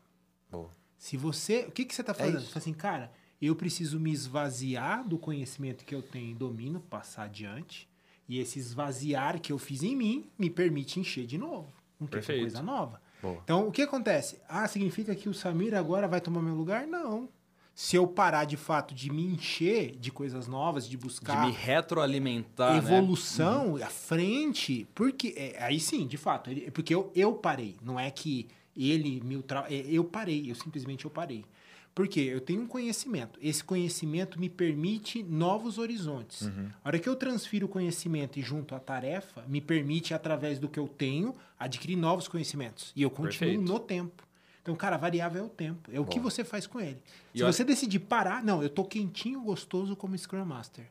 [0.49, 0.71] Boa.
[0.97, 1.65] Se você...
[1.65, 2.37] O que, que você está fazendo?
[2.37, 3.11] É você fala assim, cara,
[3.43, 7.89] eu preciso me esvaziar do conhecimento que eu tenho e domino, passar adiante,
[8.29, 11.73] e esse esvaziar que eu fiz em mim me permite encher de novo.
[11.99, 13.01] Com coisa nova.
[13.23, 13.41] Boa.
[13.45, 14.41] Então, o que acontece?
[14.49, 16.87] Ah, significa que o Samir agora vai tomar meu lugar?
[16.87, 17.29] Não.
[17.75, 21.41] Se eu parar de fato de me encher de coisas novas, de buscar.
[21.41, 22.73] De me retroalimentar.
[22.73, 22.79] Né?
[22.79, 23.85] Evolução né?
[23.85, 24.87] à frente.
[24.95, 25.35] Porque.
[25.37, 26.51] É, aí sim, de fato.
[26.73, 27.77] Porque eu, eu parei.
[27.83, 29.37] Não é que ele me.
[29.37, 30.51] Ultra, é, eu parei.
[30.51, 31.45] Eu simplesmente eu parei.
[31.95, 33.39] Porque eu tenho um conhecimento.
[33.43, 36.43] Esse conhecimento me permite novos horizontes.
[36.43, 36.71] Uhum.
[36.85, 40.69] A hora que eu transfiro o conhecimento e junto à tarefa, me permite, através do
[40.69, 42.93] que eu tenho, adquirir novos conhecimentos.
[42.95, 43.73] E eu continuo Perfeito.
[43.73, 44.27] no tempo.
[44.63, 45.91] Então, cara, a variável é o tempo.
[45.93, 46.11] É o Bom.
[46.11, 47.03] que você faz com ele.
[47.35, 50.87] E Se você decidir parar, não, eu tô quentinho, gostoso como Scrum Master.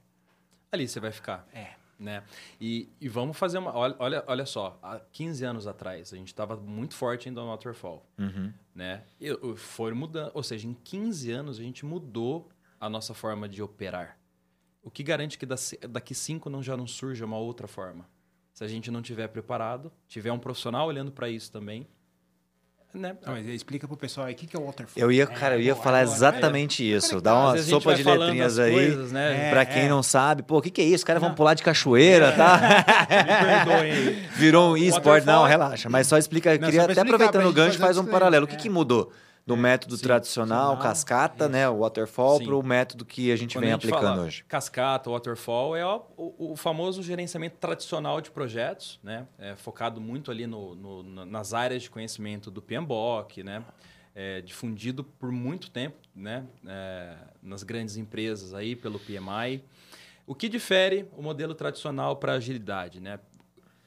[0.72, 1.48] Ali você vai ficar.
[1.54, 1.79] É.
[2.00, 2.24] Né?
[2.62, 3.76] E, e vamos fazer uma.
[3.76, 8.06] Olha, olha só, há 15 anos atrás, a gente estava muito forte ainda no Waterfall.
[8.18, 8.54] Uhum.
[8.74, 9.04] Né?
[9.20, 10.32] E, foi mudando.
[10.34, 12.48] Ou seja, em 15 anos a gente mudou
[12.80, 14.18] a nossa forma de operar.
[14.82, 18.08] O que garante que daqui 5 não já não surja uma outra forma?
[18.54, 21.86] Se a gente não tiver preparado, tiver um profissional olhando para isso também,
[22.94, 23.16] né?
[23.26, 25.04] Não, mas explica pro pessoal aí o que, que é waterfall.
[25.04, 27.22] Eu ia, cara, eu ia é, falar exatamente é, isso.
[27.22, 28.74] Dá uma sopa de letrinhas aí.
[28.74, 29.52] Coisas, né?
[29.52, 29.90] Pra quem é.
[29.90, 30.96] não sabe, pô, o que, que é isso?
[30.96, 32.60] Os caras vão pular de cachoeira, tá?
[33.10, 34.24] Me perdoem.
[34.36, 35.24] Virou um eSport.
[35.24, 35.88] Não, relaxa.
[35.90, 36.58] Mas só explica.
[36.58, 38.46] Não, queria até aproveitando o gancho, faz um paralelo.
[38.46, 39.12] O que, que mudou?
[39.50, 41.52] Do é, método sim, tradicional, sim, cascata, isso.
[41.52, 44.28] né, o waterfall, para o método que a gente Quando vem a gente aplicando fala,
[44.28, 44.44] hoje.
[44.48, 50.30] Cascata, waterfall é o, o, o, famoso gerenciamento tradicional de projetos, né, é focado muito
[50.30, 53.66] ali no, no, nas áreas de conhecimento do PMBOK, né,
[54.14, 59.64] é, difundido por muito tempo, né, é, nas grandes empresas aí pelo PMI.
[60.28, 63.20] O que difere o modelo tradicional para agilidade, né?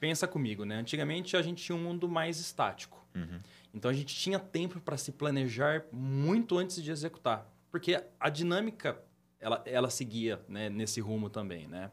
[0.01, 0.75] Pensa comigo, né?
[0.75, 3.07] Antigamente a gente tinha um mundo mais estático.
[3.15, 3.39] Uhum.
[3.75, 8.99] Então a gente tinha tempo para se planejar muito antes de executar, porque a dinâmica
[9.41, 11.91] ela, ela seguia né, nesse rumo também, né?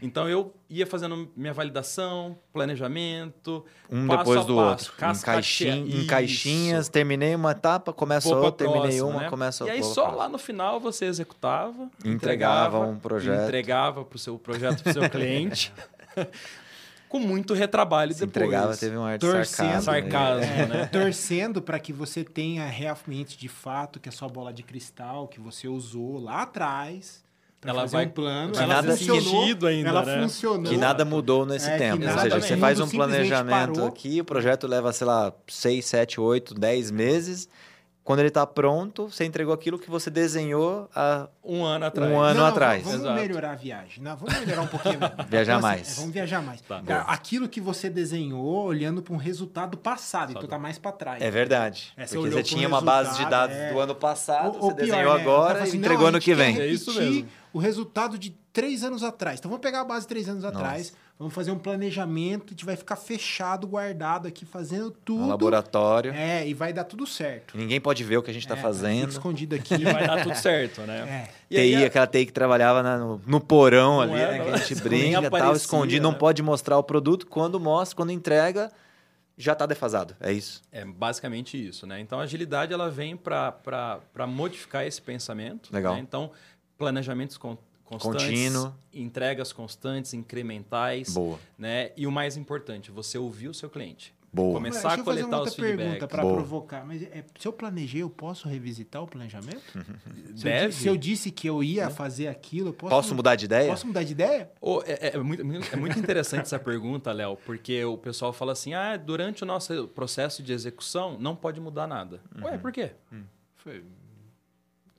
[0.00, 6.06] Então eu ia fazendo minha validação, planejamento, um depois do passo, outro, em, caixinha, em
[6.06, 9.30] caixinhas, terminei uma etapa, começa outra, terminei próxima, uma, né?
[9.30, 9.76] começa outra.
[9.76, 14.18] E aí só lá no final você executava, entregava, entregava um projeto, entregava para o
[14.18, 15.72] seu projeto para o seu cliente.
[17.12, 18.46] com muito retrabalho Se depois.
[18.46, 20.46] entregava, teve um ar de torcendo, sarcasmo.
[20.46, 20.66] né?
[20.66, 20.86] né?
[20.90, 25.38] Torcendo para que você tenha realmente, de fato, que a sua bola de cristal que
[25.38, 27.22] você usou lá atrás
[27.62, 30.22] ela vai um plano, ela nada funcionou, ainda, ela né?
[30.22, 30.72] funcionou.
[30.72, 32.02] Que nada mudou nesse é, tempo.
[32.02, 33.86] Ou seja, você faz um planejamento parou.
[33.86, 37.48] aqui, o projeto leva, sei lá, 6, 7, 8, 10 meses.
[38.04, 42.10] Quando ele está pronto, você entregou aquilo que você desenhou há um ano atrás.
[42.10, 42.82] Um ano não, atrás.
[42.82, 43.14] Vamos Exato.
[43.14, 44.02] melhorar a viagem.
[44.02, 44.98] Não, vamos melhorar um pouquinho.
[45.28, 45.92] viajar então, assim, mais.
[45.92, 46.60] É, vamos viajar mais.
[46.62, 46.82] Tá.
[46.82, 51.22] Cara, aquilo que você desenhou olhando para um resultado passado, então tá mais para trás.
[51.22, 51.92] É verdade.
[51.96, 53.72] É, você Porque você tinha uma base de dados é...
[53.72, 55.20] do ano passado, você pior, desenhou né?
[55.20, 56.58] agora e assim, entregou ano que vem.
[56.58, 57.28] É isso mesmo.
[57.52, 59.38] O resultado de três anos atrás.
[59.38, 60.56] Então vamos pegar a base de três anos Nossa.
[60.58, 65.20] atrás Vamos fazer um planejamento, a gente vai ficar fechado, guardado aqui, fazendo tudo.
[65.20, 66.12] No laboratório.
[66.12, 67.56] É, e vai dar tudo certo.
[67.56, 69.10] Ninguém pode ver o que a gente está é, fazendo.
[69.10, 69.74] escondido aqui.
[69.74, 71.28] E vai dar tudo certo, né?
[71.50, 71.54] É.
[71.54, 74.56] TI, aí, aquela TI que trabalhava na, no, no, porão ali, é, né, que a
[74.56, 76.10] gente brinca, tal, escondido, né?
[76.10, 77.26] não pode mostrar o produto.
[77.26, 78.72] Quando mostra, quando entrega,
[79.36, 80.16] já está defasado.
[80.20, 80.62] É isso.
[80.72, 82.00] É basicamente isso, né?
[82.00, 85.72] Então a agilidade ela vem para modificar esse pensamento.
[85.72, 85.94] Legal.
[85.94, 86.00] Né?
[86.00, 86.30] Então
[86.76, 87.38] planejamentos
[87.98, 91.90] constantes, contínuo, entregas constantes, incrementais, boa, né?
[91.96, 94.14] E o mais importante, você ouvir o seu cliente.
[94.34, 94.54] Boa.
[94.54, 95.76] Começar a coletar os feedbacks.
[95.76, 96.86] pergunta para provocar.
[96.86, 99.60] Mas é, se eu planejei, eu posso revisitar o planejamento?
[100.34, 100.66] se Deve.
[100.66, 102.90] Eu, se eu disse que eu ia fazer aquilo, eu posso...
[102.90, 103.68] Posso mudar de ideia?
[103.68, 104.50] Posso mudar de ideia?
[104.58, 108.72] Oh, é, é, muito, é muito interessante essa pergunta, Léo, porque o pessoal fala assim,
[108.72, 112.18] ah, durante o nosso processo de execução, não pode mudar nada.
[112.34, 112.44] Uhum.
[112.44, 112.92] Ué, por quê?
[113.12, 113.24] Hum.
[113.56, 113.84] Foi...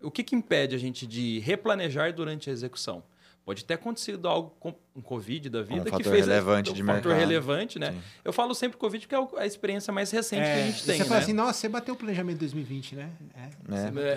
[0.04, 3.04] O que, que impede a gente de replanejar durante a execução?
[3.46, 6.82] Pode ter acontecido algo com um Covid da vida um que fez relevante um de
[6.82, 7.20] fator mercado.
[7.20, 7.92] relevante, né?
[7.92, 8.02] Sim.
[8.24, 10.96] Eu falo sempre Covid porque é a experiência mais recente é, que a gente tem.
[10.96, 11.10] Você né?
[11.10, 13.10] fala assim, nossa, você bateu o planejamento de 2020, né?
[13.36, 13.42] É.
[13.42, 13.46] é.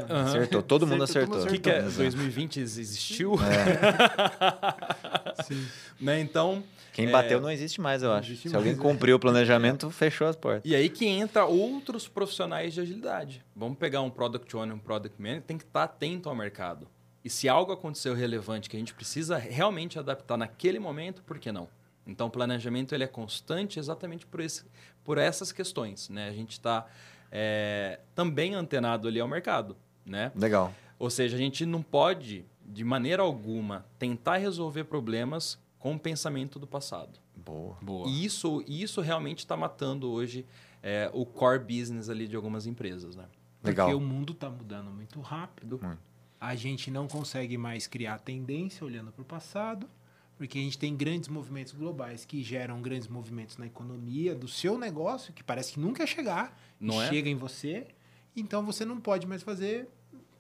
[0.05, 0.21] Uhum.
[0.21, 1.43] Acertou, todo mundo acertou.
[1.43, 1.83] O que, que é?
[1.83, 3.35] 2020 existiu?
[3.43, 5.43] É.
[5.43, 5.67] Sim.
[6.01, 6.21] né?
[6.21, 6.63] Então.
[6.97, 8.35] Quem bateu é, não existe mais, eu acho.
[8.37, 10.63] Se mais, alguém cumpriu o planejamento, fechou as portas.
[10.65, 13.45] E aí que entra outros profissionais de agilidade.
[13.55, 16.89] Vamos pegar um product owner, um product manager, tem que estar atento ao mercado.
[17.23, 21.53] E se algo aconteceu relevante que a gente precisa realmente adaptar naquele momento, por que
[21.53, 21.69] não?
[22.07, 24.65] Então, o planejamento ele é constante exatamente por, esse,
[25.05, 26.09] por essas questões.
[26.09, 26.29] Né?
[26.29, 26.87] A gente está
[27.31, 29.77] é, também antenado ali ao mercado.
[30.05, 30.31] Né?
[30.35, 30.73] Legal.
[30.99, 36.59] Ou seja, a gente não pode, de maneira alguma, tentar resolver problemas com o pensamento
[36.59, 37.21] do passado.
[37.37, 37.77] Boa.
[37.81, 38.09] Boa.
[38.09, 40.45] E isso, isso realmente está matando hoje
[40.83, 43.15] é, o core business ali de algumas empresas.
[43.15, 43.25] Né?
[43.63, 43.87] Legal.
[43.87, 45.79] Porque o mundo está mudando muito rápido.
[45.81, 45.99] Muito
[46.41, 49.89] a gente não consegue mais criar tendência olhando para o passado,
[50.37, 54.77] porque a gente tem grandes movimentos globais que geram grandes movimentos na economia do seu
[54.77, 57.09] negócio, que parece que nunca chegar, não é?
[57.11, 57.87] chega em você.
[58.35, 59.89] Então você não pode mais fazer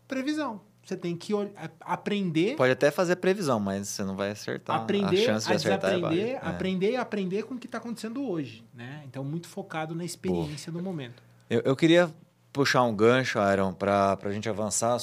[0.08, 0.60] previsão.
[0.86, 1.32] Você tem que
[1.80, 2.54] aprender.
[2.54, 4.76] Pode até fazer previsão, mas você não vai acertar.
[4.76, 7.78] Aprender a, chance de acertar é aprender, é aprender e aprender com o que está
[7.78, 8.64] acontecendo hoje.
[8.72, 9.02] Né?
[9.04, 10.78] Então, muito focado na experiência Pô.
[10.78, 11.20] do momento.
[11.50, 12.08] Eu, eu queria
[12.52, 14.96] puxar um gancho, Aaron, para a gente avançar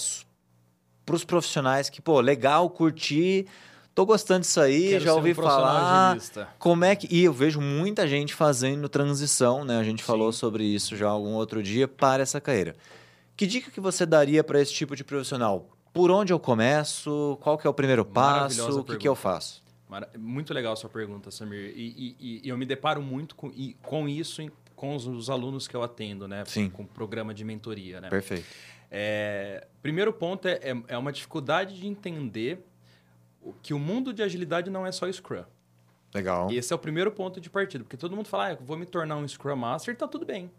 [1.06, 3.46] para os profissionais que, pô, legal, curti,
[3.94, 6.18] tô gostando disso aí, Quero já ouvi um falar.
[6.58, 7.14] Como é que.
[7.14, 9.80] E eu vejo muita gente fazendo transição, né?
[9.80, 10.08] A gente Sim.
[10.08, 12.74] falou sobre isso já algum outro dia para essa carreira.
[13.36, 15.68] Que dica que você daria para esse tipo de profissional?
[15.94, 17.38] Por onde eu começo?
[17.40, 18.80] Qual que é o primeiro passo?
[18.80, 19.64] O que, que eu faço?
[20.18, 21.72] Muito legal a sua pergunta, Samir.
[21.76, 23.52] E, e, e eu me deparo muito com,
[23.84, 26.44] com isso em, com os, os, alunos que eu atendo, né?
[26.48, 26.68] Sim.
[26.68, 28.10] Com o programa de mentoria, né?
[28.10, 28.48] Perfeito.
[28.90, 32.66] É, primeiro ponto é, é, é uma dificuldade de entender
[33.62, 35.44] que o mundo de agilidade não é só Scrum.
[36.14, 36.52] Legal.
[36.52, 39.16] Esse é o primeiro ponto de partida, porque todo mundo fala, ah, vou me tornar
[39.18, 40.52] um Scrum Master, tá tudo bem.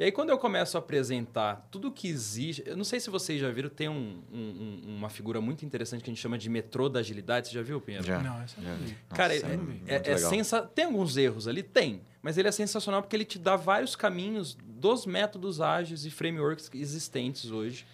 [0.00, 2.62] E aí, quando eu começo a apresentar tudo que exige.
[2.64, 6.08] Eu não sei se vocês já viram, tem um, um, uma figura muito interessante que
[6.08, 7.48] a gente chama de metrô da agilidade.
[7.48, 8.06] Você já viu, Pinheiro?
[8.06, 8.18] Já.
[8.18, 8.96] Não, essa não vi.
[9.10, 10.62] Cara, Nossa, é, é, é, é sensa...
[10.62, 11.62] tem alguns erros ali?
[11.62, 12.00] Tem.
[12.22, 16.70] Mas ele é sensacional porque ele te dá vários caminhos dos métodos ágeis e frameworks
[16.72, 17.86] existentes hoje.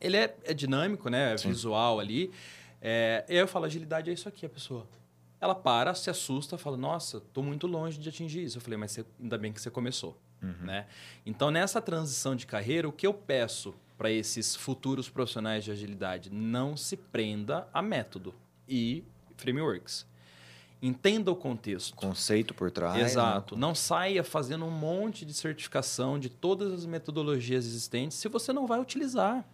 [0.00, 1.34] Ele é, é dinâmico, né?
[1.34, 2.30] É visual ali.
[2.80, 4.88] É, eu falo, agilidade é isso aqui, a pessoa.
[5.38, 8.56] Ela para, se assusta, fala, nossa, estou muito longe de atingir isso.
[8.56, 10.18] Eu falei, mas você, ainda bem que você começou.
[10.42, 10.66] Uhum.
[10.66, 10.86] Né?
[11.24, 16.30] Então, nessa transição de carreira, o que eu peço para esses futuros profissionais de agilidade?
[16.30, 18.34] Não se prenda a método
[18.68, 19.04] e
[19.36, 20.06] frameworks.
[20.82, 21.94] Entenda o contexto.
[21.94, 22.96] Conceito por trás.
[22.96, 23.02] Né?
[23.02, 23.54] Exato.
[23.54, 23.60] Né?
[23.60, 28.66] Não saia fazendo um monte de certificação de todas as metodologias existentes se você não
[28.66, 29.44] vai utilizar.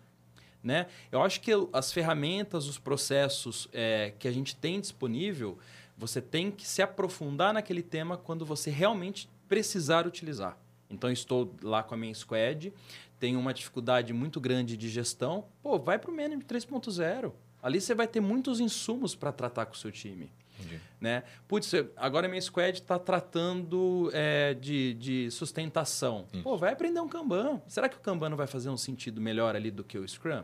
[0.62, 0.86] Né?
[1.10, 5.58] Eu acho que as ferramentas, os processos é, que a gente tem disponível,
[5.98, 10.56] você tem que se aprofundar naquele tema quando você realmente precisar utilizar.
[10.90, 12.72] Então, estou lá com a minha squad,
[13.18, 15.46] tenho uma dificuldade muito grande de gestão.
[15.62, 17.32] Pô, vai para o Management 3.0.
[17.62, 20.30] Ali você vai ter muitos insumos para tratar com o seu time.
[20.58, 20.80] Entendi.
[21.00, 21.22] Né?
[21.46, 26.26] Putz, agora minha squad está tratando é, de, de sustentação.
[26.32, 26.42] Isso.
[26.42, 27.60] Pô, vai aprender um Kanban.
[27.66, 30.42] Será que o Kanban não vai fazer um sentido melhor ali do que o Scrum?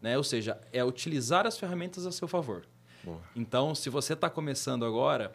[0.00, 0.16] Né?
[0.16, 2.66] Ou seja, é utilizar as ferramentas a seu favor.
[3.02, 3.20] Boa.
[3.34, 5.32] Então, se você está começando agora,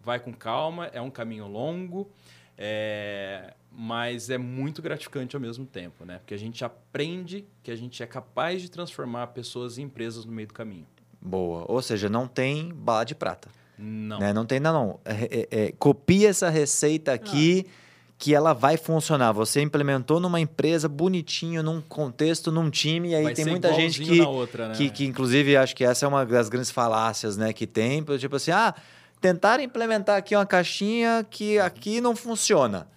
[0.00, 2.10] vai com calma, é um caminho longo,
[2.58, 3.54] é...
[3.70, 6.18] mas é muito gratificante ao mesmo tempo, né?
[6.18, 10.32] Porque a gente aprende que a gente é capaz de transformar pessoas e empresas no
[10.32, 10.86] meio do caminho.
[11.20, 11.64] Boa.
[11.68, 13.48] Ou seja, não tem bala de prata.
[13.78, 14.18] Não.
[14.18, 14.32] Né?
[14.32, 15.00] Não tem, não, não.
[15.04, 17.72] É, é, é, copia essa receita aqui ah.
[18.18, 19.32] que ela vai funcionar.
[19.32, 24.02] Você implementou numa empresa bonitinho, num contexto, num time, e aí vai tem muita gente
[24.02, 24.74] que, outra, né?
[24.74, 28.02] que, que, inclusive, acho que essa é uma das grandes falácias né, que tem.
[28.18, 28.74] Tipo assim, ah,
[29.20, 32.88] tentaram implementar aqui uma caixinha que aqui não funciona.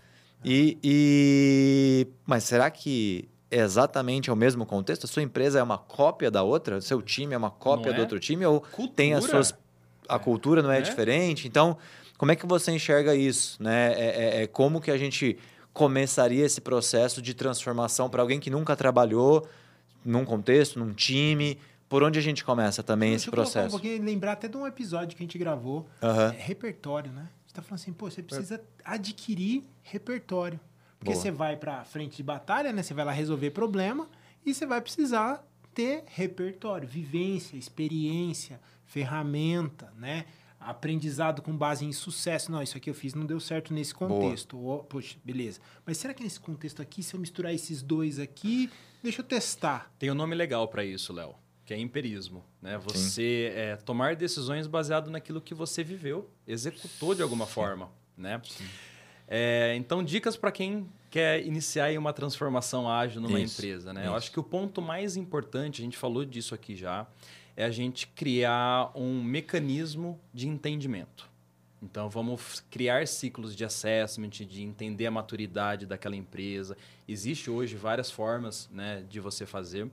[0.43, 2.07] E, e...
[2.25, 5.05] Mas será que é exatamente o mesmo contexto?
[5.05, 6.81] A sua empresa é uma cópia da outra?
[6.81, 7.93] Seu time é uma cópia é?
[7.93, 8.45] do outro time?
[8.45, 8.93] Ou Cultura.
[8.95, 9.53] tem as suas
[10.11, 11.47] a cultura não é, é, diferente.
[11.47, 11.77] Então,
[12.17, 13.61] como é que você enxerga isso?
[13.61, 13.93] Né?
[13.93, 15.37] É, é, é como que a gente
[15.73, 19.47] começaria esse processo de transformação para alguém que nunca trabalhou
[20.03, 21.57] num contexto, num time?
[21.91, 23.67] Por onde a gente começa também Deixa esse processo?
[23.67, 25.87] Um pouquinho, lembrar até de um episódio que a gente gravou.
[26.01, 26.29] Uhum.
[26.37, 27.27] repertório, né?
[27.51, 30.59] está falando assim, pô, você precisa adquirir repertório.
[30.97, 31.21] Porque Boa.
[31.21, 32.81] você vai para frente de batalha, né?
[32.81, 34.07] Você vai lá resolver problema
[34.45, 40.25] e você vai precisar ter repertório, vivência, experiência, ferramenta, né?
[40.59, 42.51] Aprendizado com base em sucesso.
[42.51, 44.63] Não, isso aqui eu fiz, não deu certo nesse contexto.
[44.63, 45.59] Oh, poxa, beleza.
[45.85, 48.69] Mas será que nesse contexto aqui, se eu misturar esses dois aqui,
[49.01, 49.91] deixa eu testar?
[49.97, 51.35] Tem um nome legal para isso, Léo,
[51.71, 52.43] que é empirismo.
[52.61, 52.77] Né?
[52.79, 57.89] Você é, tomar decisões baseado naquilo que você viveu, executou de alguma forma.
[58.17, 58.41] Né?
[59.25, 63.93] É, então, dicas para quem quer iniciar uma transformação ágil numa isso, empresa.
[63.93, 64.05] Né?
[64.05, 67.07] Eu acho que o ponto mais importante, a gente falou disso aqui já,
[67.55, 71.29] é a gente criar um mecanismo de entendimento.
[71.81, 76.75] Então, vamos criar ciclos de assessment, de entender a maturidade daquela empresa.
[77.07, 79.89] Existe hoje várias formas né, de você fazer.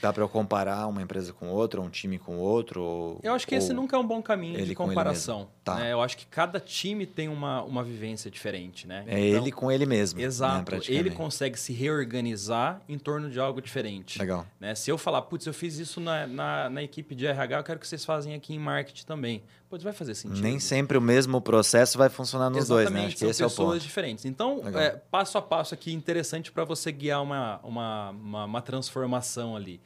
[0.00, 2.82] Dá para eu comparar uma empresa com outra, um time com outro?
[2.82, 5.48] Ou, eu acho que esse nunca é um bom caminho de comparação.
[5.64, 5.76] Tá.
[5.76, 5.92] Né?
[5.92, 8.86] Eu acho que cada time tem uma, uma vivência diferente.
[8.86, 9.04] Né?
[9.06, 10.18] É então, ele com ele mesmo.
[10.18, 10.72] Né, exato.
[10.72, 14.18] Né, ele consegue se reorganizar em torno de algo diferente.
[14.18, 14.44] Legal.
[14.58, 14.74] Né?
[14.74, 17.78] Se eu falar, putz, eu fiz isso na, na, na, equipe de RH, eu quero
[17.78, 19.42] que vocês façam aqui em marketing também.
[19.70, 20.42] Putz, vai fazer sentido.
[20.42, 23.06] Nem sempre o mesmo processo vai funcionar nos Exatamente, dois, né?
[23.06, 23.82] Acho são esse pessoas é o ponto.
[23.82, 24.24] diferentes.
[24.24, 29.54] Então, é, passo a passo aqui, interessante para você guiar uma, uma, uma, uma transformação
[29.54, 29.80] ali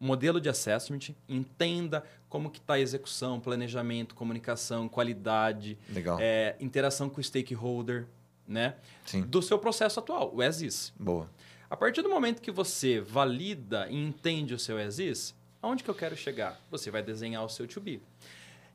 [0.00, 5.78] modelo de assessment, entenda como que está a execução, planejamento, comunicação, qualidade,
[6.20, 8.06] é, interação com o stakeholder,
[8.46, 8.76] né?
[9.04, 9.22] Sim.
[9.22, 10.92] Do seu processo atual, o as is.
[10.98, 11.28] Boa.
[11.70, 15.90] A partir do momento que você valida e entende o seu as is, aonde que
[15.90, 16.58] eu quero chegar?
[16.70, 18.00] Você vai desenhar o seu to be.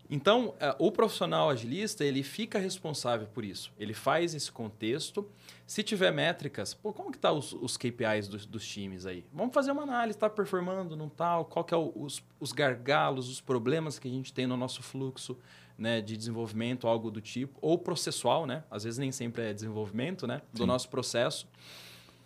[0.10, 3.72] Então, é, o profissional agilista, ele fica responsável por isso.
[3.80, 5.28] Ele faz esse contexto.
[5.66, 9.26] Se tiver métricas, pô, como que tá os, os KPIs dos, dos, times aí?
[9.34, 11.46] Vamos fazer uma análise, está performando, não tal?
[11.46, 14.84] Qual que é o, os, os gargalos, os problemas que a gente tem no nosso
[14.84, 15.38] fluxo
[15.78, 17.58] né, de desenvolvimento, algo do tipo.
[17.62, 18.64] Ou processual, né?
[18.70, 20.42] Às vezes nem sempre é desenvolvimento, né?
[20.52, 20.66] Do Sim.
[20.66, 21.48] nosso processo.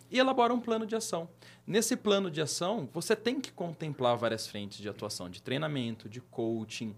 [0.10, 1.30] E elabora um plano de ação.
[1.66, 6.22] Nesse plano de ação, você tem que contemplar várias frentes de atuação, de treinamento, de
[6.22, 6.96] coaching,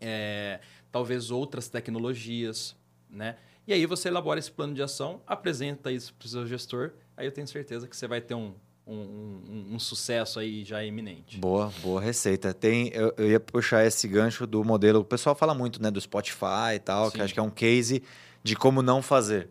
[0.00, 2.76] é, talvez outras tecnologias,
[3.10, 3.36] né?
[3.66, 7.26] E aí você elabora esse plano de ação, apresenta isso para o seu gestor, aí
[7.26, 8.54] eu tenho certeza que você vai ter um,
[8.86, 11.38] um, um, um, sucesso aí já iminente.
[11.38, 12.54] Boa, boa receita.
[12.54, 15.00] Tem, eu, eu, ia puxar esse gancho do modelo.
[15.00, 17.16] O pessoal fala muito, né, do Spotify e tal, Sim.
[17.16, 18.02] que acho que é um case
[18.42, 19.50] de como não fazer,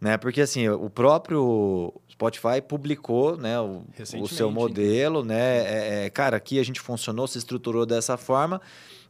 [0.00, 0.16] né?
[0.16, 3.84] Porque assim, o próprio Spotify publicou, né, o,
[4.20, 5.58] o seu modelo, né?
[5.58, 8.60] É, é, cara, aqui a gente funcionou, se estruturou dessa forma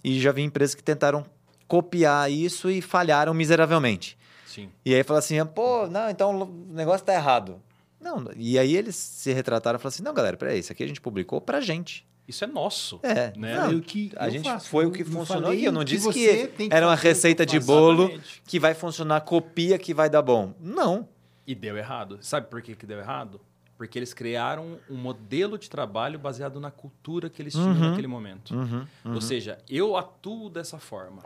[0.06, 1.26] e já vi empresas que tentaram
[1.66, 4.16] copiar isso e falharam miseravelmente.
[4.46, 4.70] Sim.
[4.84, 7.60] E aí fala assim, pô, não, então o negócio está errado.
[8.00, 10.86] Não, e aí eles se retrataram e falaram assim, não, galera, peraí, isso aqui a
[10.86, 12.06] gente publicou pra gente.
[12.28, 13.00] Isso é nosso.
[13.02, 13.56] É, né?
[13.56, 14.68] Não, que a gente faço.
[14.68, 15.64] foi o que funcionou aqui.
[15.64, 18.42] Eu não disse que, que era uma receita de bolo Exatamente.
[18.46, 20.54] que vai funcionar, copia que vai dar bom.
[20.60, 21.08] Não.
[21.44, 22.18] E deu errado.
[22.20, 23.40] Sabe por que, que deu errado?
[23.76, 28.06] Porque eles criaram um modelo de trabalho baseado na cultura que eles tinham uhum, naquele
[28.06, 28.54] momento.
[28.54, 29.14] Uhum, uhum.
[29.14, 31.22] Ou seja, eu atuo dessa forma.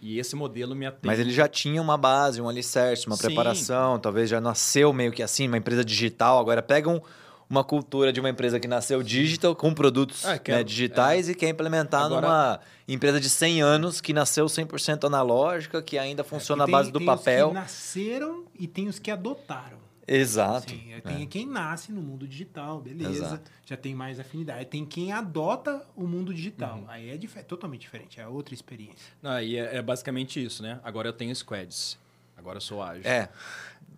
[0.00, 1.06] E esse modelo me atende.
[1.06, 3.26] Mas ele já tinha uma base, um alicerce, uma Sim.
[3.26, 6.38] preparação, talvez já nasceu meio que assim, uma empresa digital.
[6.38, 7.02] Agora pegam
[7.48, 11.32] uma cultura de uma empresa que nasceu digital, com produtos é, né, digitais é.
[11.32, 12.26] e quer implementar Agora...
[12.26, 16.90] numa empresa de 100 anos que nasceu 100% analógica, que ainda funciona é, à base
[16.90, 17.46] do tem papel.
[17.46, 19.85] Os que nasceram e tem os que adotaram.
[20.06, 20.70] Exato.
[20.70, 21.26] Sim, é, tem é.
[21.26, 23.10] quem nasce no mundo digital, beleza.
[23.10, 23.50] Exato.
[23.64, 24.66] Já tem mais afinidade.
[24.66, 26.78] Tem quem adota o mundo digital.
[26.78, 26.84] Uhum.
[26.88, 29.12] Aí é dif totalmente diferente, é outra experiência.
[29.20, 30.80] Não, aí é, é, basicamente isso, né?
[30.84, 31.98] Agora eu tenho squads.
[32.36, 33.02] Agora eu sou ágil.
[33.04, 33.28] É.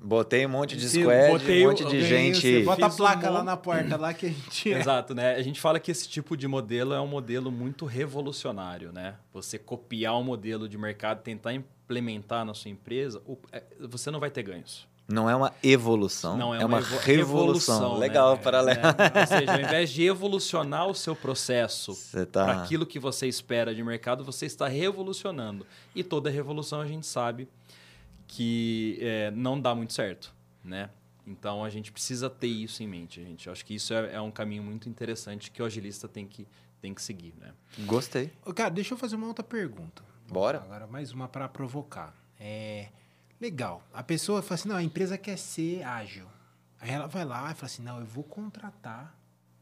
[0.01, 2.41] Botei um monte de squad, Botei um monte de gente.
[2.41, 4.73] Você bota a placa um lá na porta lá que a gente.
[4.73, 4.79] É.
[4.79, 5.35] Exato, né?
[5.35, 9.17] A gente fala que esse tipo de modelo é um modelo muito revolucionário, né?
[9.33, 13.21] Você copiar um modelo de mercado, tentar implementar na sua empresa,
[13.81, 14.87] você não vai ter ganhos.
[15.09, 17.95] Não é uma evolução, não é, é uma, uma revolução.
[17.95, 18.01] Né?
[18.01, 18.43] Legal, né?
[18.43, 18.79] paralelo.
[18.79, 21.99] É, ou seja, ao invés de evolucionar o seu processo
[22.31, 22.45] tá...
[22.45, 25.67] para aquilo que você espera de mercado, você está revolucionando.
[25.95, 27.49] E toda revolução a gente sabe
[28.27, 30.31] que é, não dá muito certo,
[30.63, 30.91] né?
[31.27, 33.47] Então a gente precisa ter isso em mente, gente.
[33.47, 36.47] Eu acho que isso é, é, um caminho muito interessante que o agilista tem que,
[36.83, 37.55] tem que seguir, né?
[37.87, 38.31] Gostei.
[38.55, 40.03] Cara, deixa eu fazer uma outra pergunta.
[40.31, 40.59] Bora.
[40.59, 42.15] Agora mais uma para provocar.
[42.39, 42.89] É
[43.41, 43.83] Legal.
[43.93, 46.27] A pessoa fala assim: não, a empresa quer ser ágil.
[46.81, 49.19] Aí ela vai lá e fala assim: não, eu vou contratar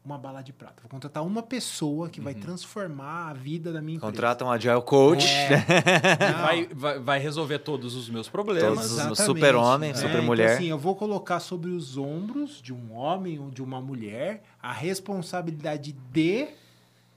[0.07, 0.81] uma bala de prata.
[0.81, 2.23] Vou contratar uma pessoa que uhum.
[2.23, 4.11] vai transformar a vida da minha empresa.
[4.11, 5.27] Contrata um agile coach.
[5.27, 5.65] É.
[6.41, 8.95] vai, vai, vai, resolver todos os meus problemas.
[8.95, 10.45] Todos os super-homem, é, super-mulher.
[10.45, 14.43] Então, assim, eu vou colocar sobre os ombros de um homem ou de uma mulher
[14.61, 16.47] a responsabilidade de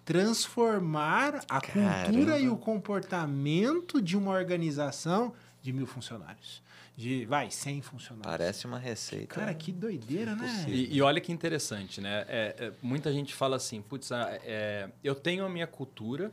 [0.04, 2.04] transformar a Caramba.
[2.06, 5.32] cultura e o comportamento de uma organização
[5.62, 6.62] de mil funcionários.
[6.96, 8.30] De, vai, 100 funcionários.
[8.30, 9.34] Parece uma receita.
[9.34, 10.66] Cara, que doideira, né?
[10.68, 12.24] E, e, olha que interessante, né?
[12.28, 16.32] É, é, muita gente fala assim, putz, ah, é, eu tenho a minha cultura,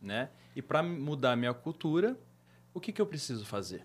[0.00, 0.30] né?
[0.56, 2.18] E para mudar a minha cultura,
[2.74, 3.84] o que, que eu preciso fazer?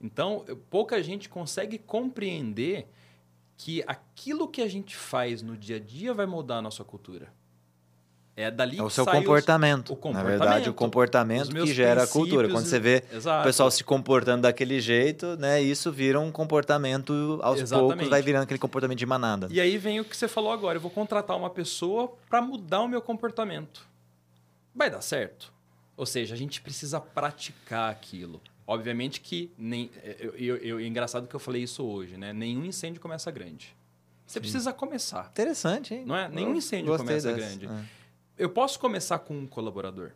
[0.00, 2.88] Então, pouca gente consegue compreender
[3.56, 7.32] que aquilo que a gente faz no dia a dia vai mudar a nossa cultura.
[8.36, 9.86] É dali é o seu comportamento.
[9.86, 10.38] Os, o comportamento.
[10.38, 12.50] Na verdade, o comportamento que gera a cultura.
[12.50, 13.40] Quando você vê Exato.
[13.40, 17.88] o pessoal se comportando daquele jeito, né, isso vira um comportamento aos Exatamente.
[17.94, 19.48] poucos, vai virando aquele comportamento de manada.
[19.50, 20.76] E aí vem o que você falou agora.
[20.76, 23.86] Eu vou contratar uma pessoa para mudar o meu comportamento.
[24.74, 25.50] Vai dar certo?
[25.96, 28.42] Ou seja, a gente precisa praticar aquilo.
[28.66, 32.34] Obviamente que nem eu, eu, é engraçado que eu falei isso hoje, né?
[32.34, 33.74] Nenhum incêndio começa grande.
[34.26, 34.40] Você Sim.
[34.40, 35.30] precisa começar.
[35.30, 36.04] Interessante, hein?
[36.04, 36.28] Não é?
[36.28, 37.56] Nenhum incêndio começa dessa.
[37.56, 37.66] grande.
[37.66, 38.05] É.
[38.38, 40.12] Eu posso começar com um colaborador.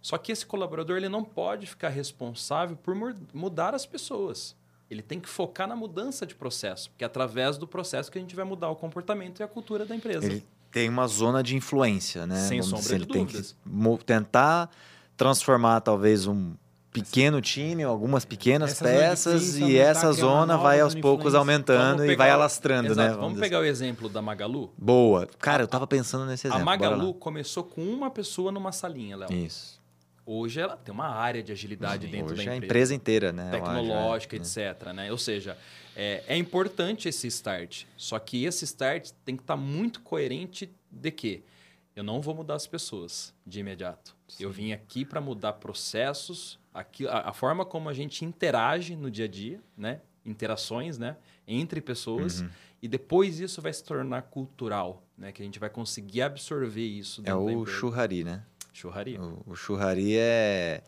[0.00, 2.94] Só que esse colaborador ele não pode ficar responsável por
[3.34, 4.56] mudar as pessoas.
[4.90, 8.20] Ele tem que focar na mudança de processo, porque é através do processo que a
[8.20, 10.24] gente vai mudar o comportamento e a cultura da empresa.
[10.24, 12.36] Ele tem uma zona de influência, né?
[12.36, 13.56] Sem Vamos sombra dizer, de ele dúvidas.
[13.64, 14.70] Tem que tentar
[15.16, 16.54] transformar talvez um
[16.92, 22.30] pequeno time, algumas pequenas essa peças e essa zona vai aos poucos aumentando e vai
[22.30, 23.08] alastrando, exato, né?
[23.08, 24.72] Vamos, vamos pegar o exemplo da Magalu?
[24.76, 25.28] Boa.
[25.38, 26.62] Cara, eu tava pensando nesse exemplo.
[26.62, 29.32] A Magalu começou com uma pessoa numa salinha, Léo.
[29.32, 29.78] Isso.
[30.30, 32.50] Hoje ela tem uma área de agilidade Sim, dentro da empresa.
[32.50, 33.50] é a empresa inteira, né?
[33.50, 34.92] Tecnológica, acho, etc.
[34.92, 35.10] Né?
[35.10, 35.56] Ou seja,
[35.96, 37.84] é, é, importante esse start.
[37.96, 41.42] Só que esse start tem que estar tá muito coerente de que
[41.98, 44.14] eu não vou mudar as pessoas de imediato.
[44.28, 44.44] Sim.
[44.44, 49.10] Eu vim aqui para mudar processos, aqui, a, a, forma como a gente interage no
[49.10, 50.00] dia a dia, né?
[50.24, 51.16] Interações, né?
[51.44, 52.40] Entre pessoas.
[52.40, 52.50] Uhum.
[52.80, 55.32] E depois isso vai se tornar cultural, né?
[55.32, 57.20] Que a gente vai conseguir absorver isso.
[57.24, 58.44] É o churrari, né?
[58.72, 59.18] Churrari.
[59.18, 60.84] O, o churrari é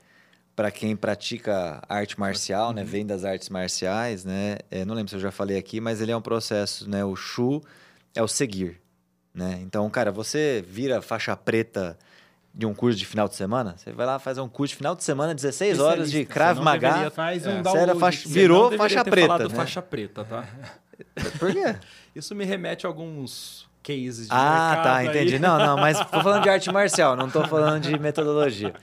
[0.55, 2.83] para quem pratica arte marcial, né?
[2.83, 2.87] uhum.
[2.87, 2.93] né?
[2.93, 4.59] Vem das artes marciais, né?
[4.71, 7.05] É, não lembro se eu já falei aqui, mas ele é um processo, né?
[7.05, 7.61] O chu
[8.15, 8.81] é o seguir,
[9.35, 9.59] né?
[9.62, 11.97] Então, cara, você vira faixa preta
[12.53, 14.97] de um curso de final de semana, você vai lá fazer um curso de final
[14.97, 17.11] de semana, 16 horas de Krav Maga.
[17.11, 17.95] Faz um é.
[17.95, 19.39] faixa, virou faixa preta.
[19.39, 19.55] Né?
[19.55, 20.45] faixa preta, tá?
[21.39, 21.76] Por quê?
[22.14, 25.09] Isso me remete a alguns cases de Ah, tá, aí.
[25.09, 25.39] entendi.
[25.39, 28.74] Não, não, mas tô falando de arte marcial, não tô falando de metodologia.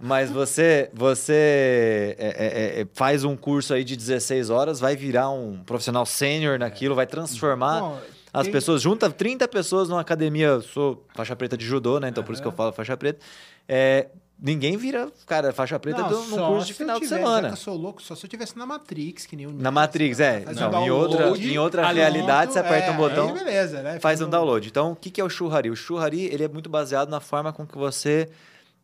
[0.00, 5.30] Mas você, você é, é, é, faz um curso aí de 16 horas, vai virar
[5.30, 7.80] um profissional sênior naquilo, vai transformar.
[7.80, 8.00] Bom,
[8.32, 8.52] as tem...
[8.52, 12.08] pessoas, junta 30 pessoas numa academia, sou faixa preta de judô, né?
[12.08, 12.26] Então uhum.
[12.26, 13.20] por isso que eu falo faixa preta.
[13.68, 14.08] É,
[14.40, 17.48] ninguém vira, cara, faixa preta não, num curso de final tivesse, de semana.
[17.48, 20.44] Eu sou louco, só se eu tivesse na Matrix, que nem o Na Matrix, é.
[20.54, 23.98] Não, um em outra, em outra realidade, você aperta é, um botão, beleza, né?
[24.00, 24.68] faz um download.
[24.68, 25.70] Então, o que é o Churrari?
[25.70, 28.28] O Churrari, ele é muito baseado na forma com que você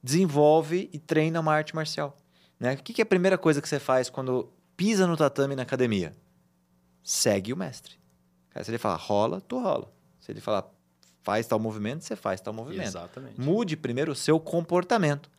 [0.03, 2.17] desenvolve e treina uma arte marcial.
[2.59, 2.75] Né?
[2.75, 6.13] O que é a primeira coisa que você faz quando pisa no tatame na academia?
[7.03, 8.04] Segue o mestre.
[8.63, 9.91] Se ele falar rola, tu rola.
[10.21, 10.65] Se ele falar
[11.23, 12.87] faz tal movimento, você faz tal movimento.
[12.87, 13.41] Exatamente.
[13.41, 15.31] Mude primeiro o seu comportamento.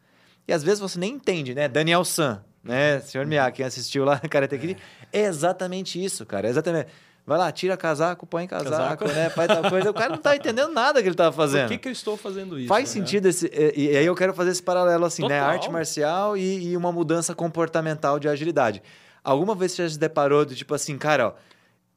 [0.48, 1.68] E às vezes você nem entende, né?
[1.68, 3.00] Daniel San, né?
[3.00, 4.78] Senhor Miyagi, quem assistiu lá no Karate Kid,
[5.14, 5.22] é.
[5.22, 6.48] é exatamente isso, cara.
[6.48, 6.88] É exatamente.
[7.26, 9.08] Vai lá, tira casaco, põe casaco, casaco.
[9.08, 9.30] né?
[9.32, 9.90] Faz tal coisa.
[9.90, 11.64] O cara não tá entendendo nada que ele tá fazendo.
[11.64, 12.68] Por que, que eu estou fazendo isso?
[12.68, 13.02] Faz né?
[13.02, 13.48] sentido esse.
[13.48, 15.30] E, e, aí eu quero fazer esse paralelo assim, né?
[15.30, 15.48] Total.
[15.48, 15.54] né?
[15.54, 18.82] Arte marcial e, e, uma mudança comportamental de agilidade.
[19.24, 21.34] Alguma vez você já se deparou do tipo assim, cara, ó,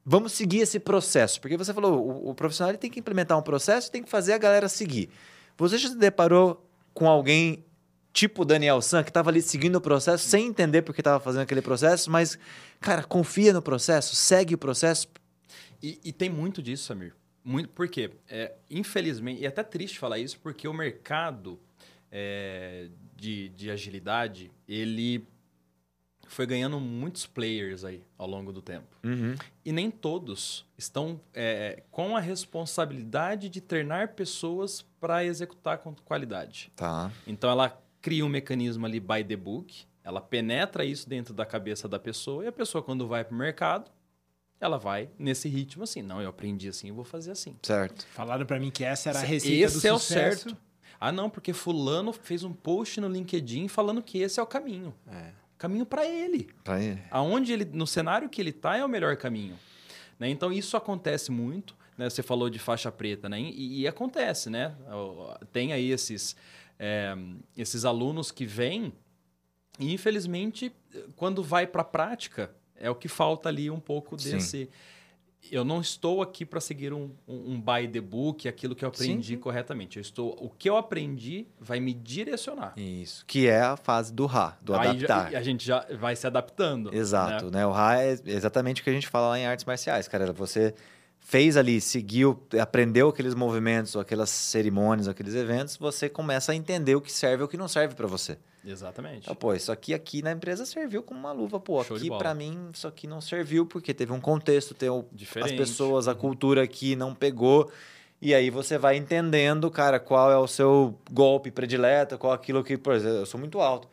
[0.09, 1.39] vamos seguir esse processo.
[1.39, 4.39] Porque você falou, o, o profissional tem que implementar um processo tem que fazer a
[4.39, 5.09] galera seguir.
[5.55, 7.63] Você já se deparou com alguém
[8.11, 11.61] tipo Daniel San, que estava ali seguindo o processo sem entender porque estava fazendo aquele
[11.61, 12.39] processo, mas,
[12.81, 15.07] cara, confia no processo, segue o processo.
[15.81, 17.13] E, e tem muito disso, Samir.
[17.43, 18.09] Muito, por quê?
[18.27, 21.59] É, infelizmente, e é até triste falar isso, porque o mercado
[22.11, 25.23] é, de, de agilidade, ele
[26.29, 28.87] foi ganhando muitos players aí ao longo do tempo.
[29.03, 29.35] Uhum.
[29.65, 36.71] E nem todos estão é, com a responsabilidade de treinar pessoas para executar com qualidade.
[36.75, 37.11] Tá.
[37.25, 41.87] Então ela cria um mecanismo ali by the book, ela penetra isso dentro da cabeça
[41.87, 43.91] da pessoa e a pessoa quando vai para o mercado
[44.61, 47.55] ela vai nesse ritmo assim, não, eu aprendi assim, eu vou fazer assim.
[47.63, 48.05] Certo.
[48.07, 50.49] Falaram para mim que essa era a receita esse do é sucesso.
[50.49, 50.57] o certo.
[50.99, 54.93] Ah, não, porque fulano fez um post no LinkedIn falando que esse é o caminho.
[55.07, 56.49] É caminho para ele.
[56.63, 57.01] Para ele.
[57.11, 59.59] Aonde ele, no cenário que ele está é o melhor caminho.
[60.17, 60.29] Né?
[60.29, 61.75] Então isso acontece muito.
[61.97, 62.09] Né?
[62.09, 63.39] Você falou de faixa preta, né?
[63.39, 64.73] E, e acontece, né?
[65.51, 66.35] Tem aí esses,
[66.79, 67.13] é,
[67.57, 68.93] esses alunos que vêm
[69.77, 70.73] e infelizmente
[71.15, 74.65] quando vai para a prática é o que falta ali um pouco desse.
[74.65, 74.67] Sim.
[75.51, 78.89] Eu não estou aqui para seguir um, um, um by the book, aquilo que eu
[78.89, 79.97] aprendi sim, corretamente.
[79.97, 82.73] Eu estou, o que eu aprendi vai me direcionar.
[82.77, 85.31] Isso, que é a fase do Ra, do Aí adaptar.
[85.31, 86.93] Já, a gente já vai se adaptando.
[86.93, 87.59] Exato, né?
[87.59, 87.65] né?
[87.65, 90.31] O Ra é exatamente o que a gente fala lá em artes marciais, cara.
[90.33, 90.73] Você
[91.19, 97.01] fez ali, seguiu, aprendeu aqueles movimentos, aquelas cerimônias, aqueles eventos, você começa a entender o
[97.01, 98.37] que serve e o que não serve para você.
[98.65, 99.21] Exatamente.
[99.23, 102.33] Então, pô, isso aqui aqui na empresa serviu como uma luva, pô, Show aqui para
[102.33, 104.89] mim isso aqui não serviu porque teve um contexto, tem
[105.43, 107.71] as pessoas, a cultura aqui não pegou.
[108.21, 112.77] E aí você vai entendendo, cara, qual é o seu golpe predileto, qual aquilo que,
[112.77, 113.87] por exemplo, eu sou muito alto.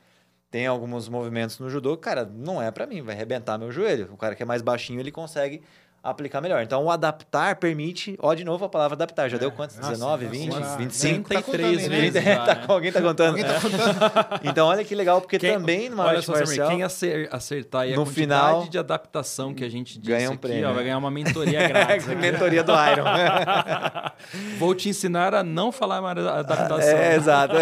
[0.51, 4.09] Tem alguns movimentos no judô, cara, não é para mim, vai arrebentar meu joelho.
[4.13, 5.63] O cara que é mais baixinho, ele consegue
[6.11, 6.63] aplicar melhor.
[6.63, 9.29] Então, o adaptar permite, ó, de novo a palavra adaptar.
[9.29, 9.41] Já é.
[9.41, 9.77] deu quantos?
[9.77, 11.29] Nossa, 19, 20, nossa, 25?
[11.29, 12.25] 33 vezes.
[12.25, 12.37] Tá, né?
[12.37, 13.31] tá, alguém tá contando.
[13.31, 14.41] Alguém tá contando.
[14.45, 16.69] então, olha que legal, porque quem, também numa arte marcial...
[16.69, 20.43] Quem acertar aí no a final de adaptação que a gente disse ganha um aqui,
[20.43, 22.07] prêmio, ó, vai ganhar uma mentoria grátis.
[22.17, 23.05] mentoria do Iron.
[24.59, 26.99] Vou te ensinar a não falar mais adaptação.
[26.99, 27.55] É, exato.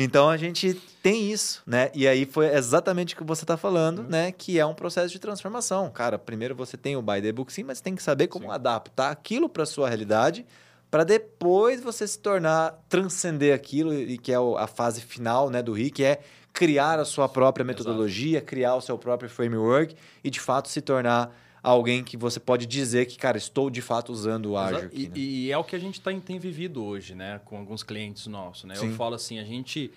[0.00, 1.90] Então a gente tem isso, né?
[1.92, 4.08] E aí foi exatamente o que você está falando, uhum.
[4.08, 4.30] né?
[4.30, 5.90] Que é um processo de transformação.
[5.90, 8.52] Cara, primeiro você tem o by the book sim, mas tem que saber como sim.
[8.52, 10.46] adaptar aquilo para sua realidade
[10.90, 15.72] para depois você se tornar transcender aquilo e que é a fase final, né, do
[15.72, 16.20] RI, que é
[16.52, 18.46] criar a sua própria metodologia, Exato.
[18.46, 19.94] criar o seu próprio framework
[20.24, 24.12] e de fato se tornar alguém que você pode dizer que, cara, estou de fato
[24.12, 24.90] usando o ágil.
[24.92, 25.12] E, né?
[25.16, 27.40] e, é o que a gente tá, tem vivido hoje, né?
[27.44, 28.74] Com alguns clientes nossos, né?
[28.74, 28.88] Sim.
[28.88, 29.92] Eu falo assim, a gente...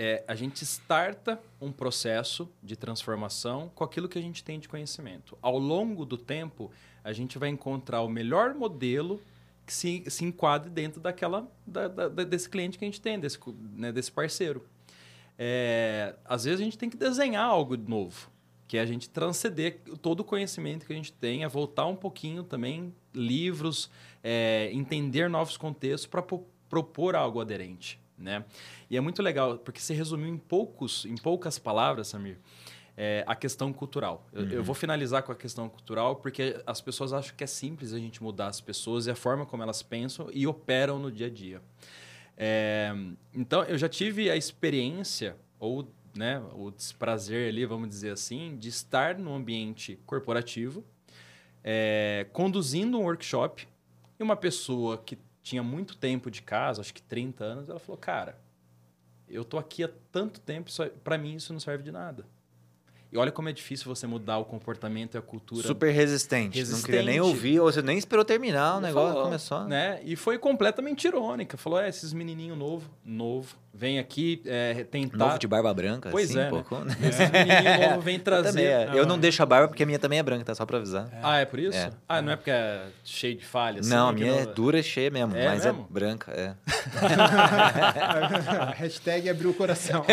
[0.00, 4.68] É, a gente starta um processo de transformação com aquilo que a gente tem de
[4.68, 5.36] conhecimento.
[5.42, 6.70] Ao longo do tempo,
[7.02, 9.20] a gente vai encontrar o melhor modelo
[9.66, 13.40] que se, se enquadre dentro daquela da, da, desse cliente que a gente tem, desse,
[13.74, 14.64] né, desse parceiro.
[15.36, 18.30] É, às vezes a gente tem que desenhar algo novo
[18.68, 21.96] que é a gente transcender todo o conhecimento que a gente tem, é voltar um
[21.96, 23.90] pouquinho também, livros,
[24.22, 26.22] é, entender novos contextos para
[26.68, 27.98] propor algo aderente.
[28.16, 28.44] Né?
[28.90, 32.36] E é muito legal, porque você resumiu em, poucos, em poucas palavras, Samir,
[32.94, 34.26] é, a questão cultural.
[34.32, 34.50] Eu, uhum.
[34.50, 37.98] eu, vou finalizar com a questão cultural, porque as pessoas acham que é simples a
[37.98, 41.30] gente mudar as pessoas e a forma como elas pensam e operam no dia a
[41.30, 41.62] dia.
[42.36, 42.92] É,
[43.32, 45.88] então, eu já tive a experiência, ou
[46.18, 50.84] né, o desprazer ali, vamos dizer assim, de estar no ambiente corporativo,
[51.62, 53.68] é, conduzindo um workshop
[54.18, 57.96] e uma pessoa que tinha muito tempo de casa, acho que 30 anos, ela falou,
[57.96, 58.36] cara,
[59.28, 60.68] eu tô aqui há tanto tempo,
[61.04, 62.26] para mim isso não serve de nada.
[63.10, 65.66] E olha como é difícil você mudar o comportamento e a cultura.
[65.66, 66.58] Super resistente.
[66.58, 66.82] resistente.
[66.82, 69.64] Não queria nem ouvir, ou você nem esperou terminar o negócio, falou, começou.
[69.64, 69.98] Né?
[70.04, 71.56] E foi completamente irônica.
[71.56, 75.16] Falou, é, esses menininhos novo, novo, vem aqui é, tentar...
[75.16, 76.64] Novo de barba branca, Pois assim, é, né?
[76.84, 76.96] né?
[77.08, 78.60] Esses menininhos novos vêm trazer...
[78.60, 78.90] Eu, é.
[78.98, 80.54] eu não deixo a barba porque a minha também é branca, tá?
[80.54, 81.08] Só pra avisar.
[81.10, 81.20] É.
[81.22, 81.78] Ah, é por isso?
[81.78, 81.90] É.
[82.06, 83.86] Ah, não é porque é cheio de falhas?
[83.86, 85.86] Assim, não, a minha é dura e cheia mesmo, é mas mesmo?
[85.88, 86.54] é branca, é.
[88.76, 90.04] Hashtag abriu o coração.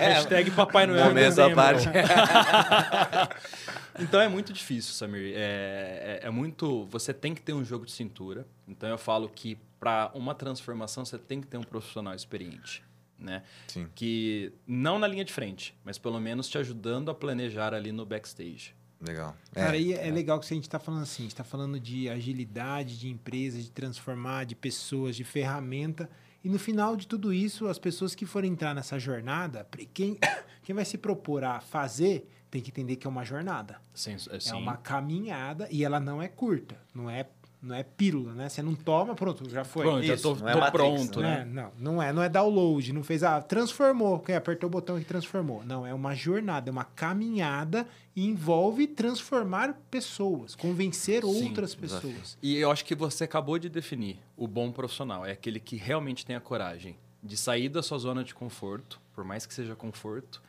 [0.00, 1.88] Hashtag Papai Noel Momento à parte.
[3.98, 5.32] então é muito difícil, Samir.
[5.34, 6.86] É, é, é, muito.
[6.86, 8.46] Você tem que ter um jogo de cintura.
[8.66, 12.82] Então eu falo que para uma transformação você tem que ter um profissional experiente.
[13.18, 13.42] Né?
[13.66, 13.88] Sim.
[13.94, 18.06] Que não na linha de frente, mas pelo menos te ajudando a planejar ali no
[18.06, 18.74] backstage.
[19.00, 19.36] Legal.
[19.54, 21.44] É, Cara, e é, é, legal que a gente está falando assim, a gente está
[21.44, 26.10] falando de agilidade, de empresa, de transformar, de pessoas, de ferramenta.
[26.42, 30.18] E no final de tudo isso, as pessoas que forem entrar nessa jornada, quem,
[30.62, 33.80] quem vai se propor a fazer tem que entender que é uma jornada.
[33.94, 34.50] Sim, é, sim.
[34.50, 36.80] é uma caminhada e ela não é curta.
[36.94, 37.28] Não é
[37.60, 38.48] não é pílula, né?
[38.48, 39.84] Você não toma, pronto, já foi.
[39.84, 41.44] Pronto, Isso, já tô, não é tô Matrix, pronto, né?
[41.44, 45.04] Não, não é, não é download, não fez, ah, transformou, quem apertou o botão e
[45.04, 45.64] transformou.
[45.64, 52.04] Não, é uma jornada, é uma caminhada e envolve transformar pessoas, convencer Sim, outras pessoas.
[52.04, 52.38] Exatamente.
[52.42, 56.24] E eu acho que você acabou de definir o bom profissional, é aquele que realmente
[56.24, 60.40] tem a coragem de sair da sua zona de conforto, por mais que seja conforto,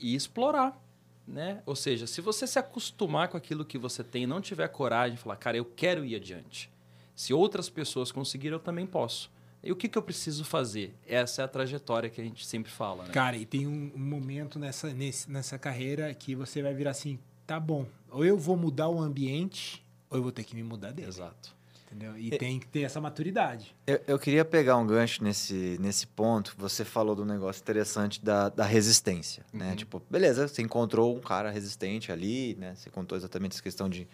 [0.00, 0.82] e explorar
[1.26, 1.62] né?
[1.64, 5.16] Ou seja, se você se acostumar com aquilo que você tem e não tiver coragem
[5.16, 6.70] de falar, cara, eu quero ir adiante.
[7.14, 9.32] Se outras pessoas conseguiram, eu também posso.
[9.62, 10.94] E o que, que eu preciso fazer?
[11.06, 13.04] Essa é a trajetória que a gente sempre fala.
[13.04, 13.10] Né?
[13.12, 17.58] Cara, e tem um, momento nessa, nesse, nessa carreira que você vai virar assim: tá
[17.58, 21.08] bom, ou eu vou mudar o ambiente, ou eu vou ter que me mudar dele.
[21.08, 21.53] Exato.
[21.94, 22.18] Entendeu?
[22.18, 23.74] E tem que ter essa maturidade.
[23.86, 26.52] Eu, eu, queria pegar um gancho nesse, nesse ponto.
[26.58, 29.44] Você falou do negócio interessante da, da resistência.
[29.52, 29.66] Né?
[29.66, 29.70] Uhum.
[29.70, 29.76] Né?
[29.76, 32.74] Tipo, beleza, você encontrou um cara resistente ali, né?
[32.74, 34.08] Você contou exatamente essa questão de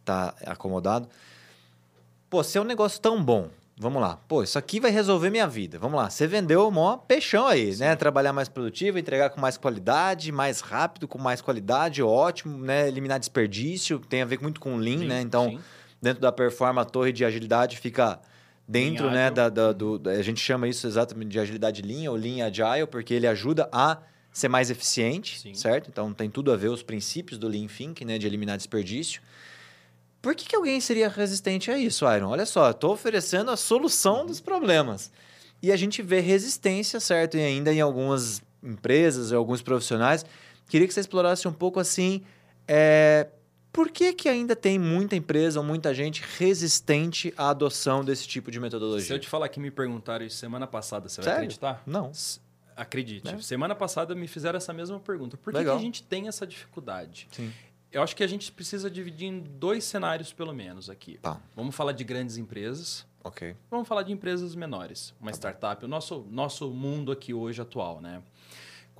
[0.00, 1.08] estar tá acomodado.
[2.28, 4.16] Pô, se é um negócio tão bom, vamos lá.
[4.26, 5.78] Pô, isso aqui vai resolver minha vida.
[5.78, 6.10] Vamos lá.
[6.10, 7.80] Você vendeu o maior peixão aí, Sim.
[7.80, 7.94] né?
[7.94, 12.88] Trabalhar mais produtivo, entregar com mais qualidade, mais rápido, com mais qualidade, ótimo, né?
[12.88, 15.20] Eliminar desperdício, tem a ver muito com Lean, Lean né?
[15.20, 15.60] Então, sim.
[16.00, 18.20] Dentro da performance, a torre de agilidade fica
[18.66, 19.30] dentro, né?
[19.30, 23.14] Da, da, do, a gente chama isso exatamente de agilidade Lean ou Lean Agile, porque
[23.14, 23.98] ele ajuda a
[24.32, 25.54] ser mais eficiente, sim.
[25.54, 25.88] certo?
[25.90, 28.18] Então, tem tudo a ver os princípios do Lean Thinking, né?
[28.18, 29.20] De eliminar desperdício.
[30.22, 32.28] Por que, que alguém seria resistente a isso, Iron?
[32.28, 35.10] Olha só, estou oferecendo a solução dos problemas.
[35.62, 37.36] E a gente vê resistência, certo?
[37.36, 40.24] E ainda em algumas empresas, em alguns profissionais.
[40.68, 42.22] Queria que você explorasse um pouco assim.
[42.68, 43.28] É,
[43.72, 48.50] por que, que ainda tem muita empresa ou muita gente resistente à adoção desse tipo
[48.50, 49.06] de metodologia?
[49.06, 51.82] Se eu te falar que me perguntaram isso semana passada, você vai acreditar?
[51.86, 52.10] Não.
[52.76, 53.30] Acredite.
[53.30, 53.40] Né?
[53.40, 55.36] Semana passada me fizeram essa mesma pergunta.
[55.36, 57.28] Por que, que, a gente tem essa dificuldade?
[57.30, 57.52] Sim.
[57.92, 61.18] Eu acho que a gente precisa dividir em dois cenários, pelo menos, aqui.
[61.18, 61.40] Tá.
[61.54, 63.04] Vamos falar de grandes empresas.
[63.22, 63.54] Ok.
[63.70, 65.12] Vamos falar de empresas menores.
[65.20, 65.84] Uma tá startup.
[65.84, 68.22] O nosso, nosso mundo aqui hoje atual, né?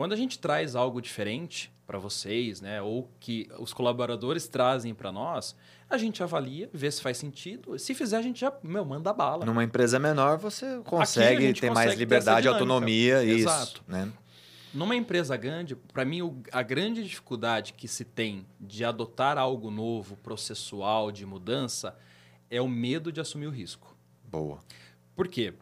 [0.00, 5.12] Quando a gente traz algo diferente para vocês, né, ou que os colaboradores trazem para
[5.12, 5.54] nós,
[5.90, 7.78] a gente avalia, vê se faz sentido.
[7.78, 9.44] Se fizer, a gente já meu, manda bala.
[9.44, 13.62] Numa empresa menor, você consegue ter mais liberdade, autonomia, Exato.
[13.62, 13.84] isso.
[13.86, 14.10] Né?
[14.72, 20.16] Numa empresa grande, para mim, a grande dificuldade que se tem de adotar algo novo,
[20.16, 21.94] processual, de mudança,
[22.50, 23.94] é o medo de assumir o risco.
[24.24, 24.60] Boa.
[25.14, 25.52] Por quê?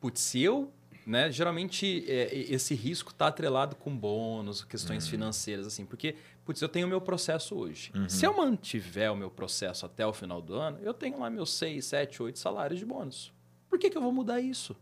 [0.00, 0.72] Putz, se eu.
[1.08, 5.10] Né, geralmente é, esse risco está atrelado com bônus, questões uhum.
[5.10, 7.90] financeiras, assim, porque, putz, eu tenho o meu processo hoje.
[7.94, 8.06] Uhum.
[8.10, 11.54] Se eu mantiver o meu processo até o final do ano, eu tenho lá meus
[11.54, 13.32] 6, 7, 8 salários de bônus.
[13.70, 14.76] Por que, que eu vou mudar isso?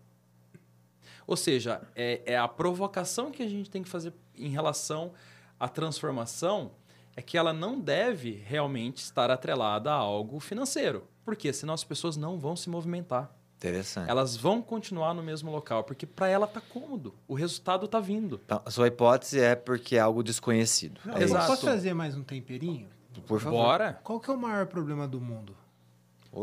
[1.29, 5.13] Ou seja, é, é a provocação que a gente tem que fazer em relação
[5.61, 6.73] à transformação
[7.15, 11.07] é que ela não deve realmente estar atrelada a algo financeiro.
[11.25, 13.33] Porque senão as pessoas não vão se movimentar.
[13.57, 14.11] Interessante.
[14.11, 17.15] Elas vão continuar no mesmo local, porque para ela tá cômodo.
[17.27, 18.41] O resultado tá vindo.
[18.45, 21.01] Então, a sua hipótese é porque é algo desconhecido.
[21.05, 21.47] Não, é Exato.
[21.47, 22.89] Posso trazer mais um temperinho?
[23.27, 23.57] Por favor.
[23.57, 24.01] Bora.
[24.05, 25.57] Qual que é o maior problema do mundo?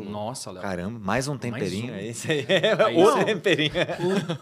[0.01, 0.61] Nossa, Léo.
[0.61, 1.93] Caramba, mais um temperinho.
[1.93, 2.09] Mais um.
[2.09, 3.71] Esse aí é outro temperinho.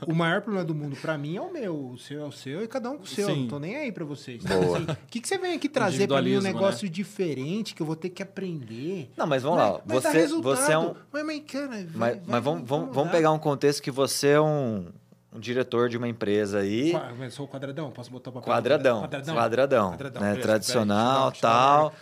[0.08, 1.91] O, o, maior problema do mundo para mim é o meu.
[1.91, 3.28] O seu é o seu e cada um com o seu.
[3.28, 3.41] Sim.
[3.41, 4.43] Não tô nem aí para vocês.
[4.43, 4.78] Boa.
[4.78, 6.54] Assim, o que, que você vem aqui trazer para mim um né?
[6.54, 6.91] negócio né?
[6.91, 9.12] diferente que eu vou ter que aprender?
[9.18, 9.82] Não, mas vamos lá.
[9.86, 10.93] você, você é um.
[11.12, 14.30] Mas, mas, cara, vai, mas, vai, mas vamos, vamos, vamos pegar um contexto que você
[14.30, 14.88] é um
[15.34, 16.93] um diretor de uma empresa aí.
[17.29, 18.53] Sou o quadradão, posso botar o papel?
[18.53, 19.01] Quadradão.
[19.01, 19.36] Quadradão.
[19.36, 19.89] Quadradão.
[19.91, 20.21] quadradão.
[20.21, 20.36] Né?
[20.36, 21.93] Tradicional, tal.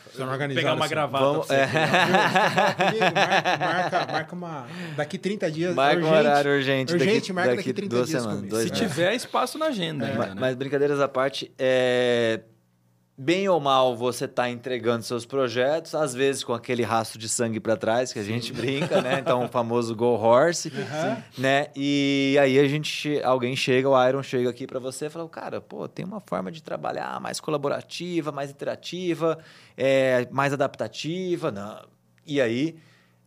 [0.55, 0.89] Pegar uma assim.
[0.89, 1.23] gravata.
[1.23, 1.67] Vamos, é.
[3.59, 4.67] marca, marca uma.
[4.95, 5.75] Daqui 30 dias.
[5.75, 6.93] Marca urgente, um horário urgente.
[6.93, 8.21] Urgente, daqui, marca daqui, daqui 30 duas dias.
[8.23, 10.07] Semanas, dois Se tiver espaço na agenda.
[10.07, 10.11] É.
[10.11, 10.36] Ainda, né?
[10.39, 12.41] Mas brincadeiras à parte, é
[13.22, 17.59] bem ou mal você está entregando seus projetos, às vezes com aquele rastro de sangue
[17.59, 19.20] para trás que a gente brinca, né?
[19.20, 21.24] Então o famoso go horse, uhum.
[21.38, 21.67] né?
[21.76, 25.59] E aí a gente, alguém chega, o Iron chega aqui para você e fala, cara,
[25.59, 29.38] pô, tem uma forma de trabalhar mais colaborativa, mais interativa,
[29.76, 31.86] é, mais adaptativa, não.
[32.26, 32.78] E aí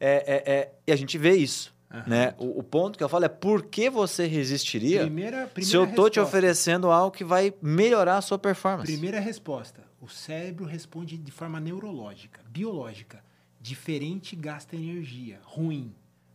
[0.01, 1.73] é, é, é, e a gente vê isso.
[1.93, 2.03] Uhum.
[2.07, 2.35] Né?
[2.39, 5.85] O, o, ponto que eu falo é por que você resistiria primeira, primeira se eu
[5.85, 8.91] estou te oferecendo algo que vai melhorar a sua performance?
[8.91, 9.83] Primeira resposta.
[10.01, 13.23] O cérebro responde de forma neurológica, biológica.
[13.61, 15.39] Diferente gasta energia.
[15.45, 15.95] Ruim.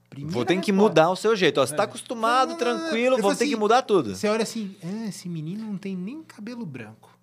[0.10, 1.60] Primeira vou ter que mudar o seu jeito.
[1.60, 4.16] você está acostumado, não, não, não, tranquilo, vou ter assim, que mudar tudo.
[4.16, 7.17] Você olha assim, ah, esse menino não tem nem cabelo branco.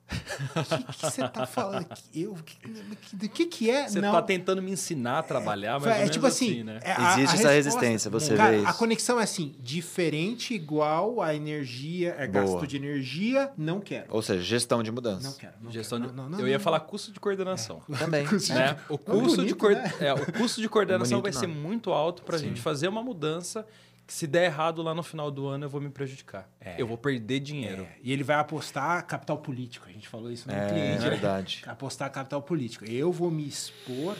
[0.54, 1.86] O que você tá falando?
[2.14, 3.88] Eu, o que, que é?
[3.88, 6.80] Você tá tentando me ensinar a trabalhar, mas é, é tipo assim, assim né?
[6.82, 8.68] É, a, Existe a essa resistência, você cara, vê isso.
[8.68, 12.44] A conexão é assim, diferente igual a energia, é Boa.
[12.44, 14.06] gasto de energia, não quero.
[14.10, 15.28] Ou seja, gestão de mudança.
[15.28, 15.52] Não quero.
[15.60, 16.10] Não gestão quero.
[16.10, 16.16] De...
[16.16, 17.82] Não, não, eu ia falar custo de coordenação.
[17.92, 17.96] É.
[17.96, 18.24] Também.
[18.24, 18.76] né?
[18.88, 19.94] O custo bonito, de né?
[20.00, 23.02] é, o custo de coordenação bonito, vai ser muito alto para a gente fazer uma
[23.02, 23.66] mudança
[24.06, 26.48] se der errado lá no final do ano, eu vou me prejudicar.
[26.60, 26.74] É.
[26.78, 27.82] Eu vou perder dinheiro.
[27.82, 27.96] É.
[28.02, 29.86] E ele vai apostar capital político.
[29.88, 31.06] A gente falou isso no é, cliente.
[31.06, 31.62] É verdade.
[31.64, 31.72] Né?
[31.72, 32.84] Apostar capital político.
[32.84, 34.16] Eu vou me expor,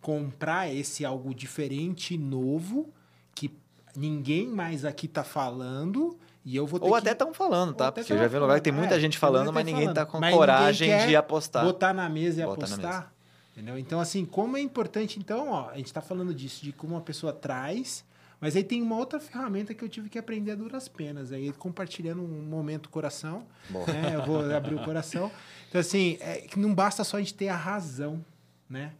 [0.00, 2.92] comprar esse algo diferente, novo,
[3.34, 3.54] que
[3.94, 6.18] ninguém mais aqui está falando.
[6.42, 6.98] E eu vou Ou que...
[6.98, 7.92] até estão falando, tá?
[7.92, 10.06] Porque eu já vi um lugar que tem muita é, gente falando, mas ninguém está
[10.06, 11.64] com mas coragem de apostar.
[11.64, 13.12] Botar na mesa e Botar apostar.
[13.52, 13.76] Entendeu?
[13.76, 17.00] Então, assim, como é importante, então, ó, a gente está falando disso, de como uma
[17.02, 18.04] pessoa traz
[18.40, 21.32] mas aí tem uma outra ferramenta que eu tive que aprender a duras penas.
[21.32, 23.46] Aí compartilhando um momento coração.
[23.70, 24.14] Né?
[24.14, 25.30] Eu vou abrir o coração.
[25.68, 28.24] Então, assim, é que não basta só a gente ter a razão,
[28.68, 28.92] né?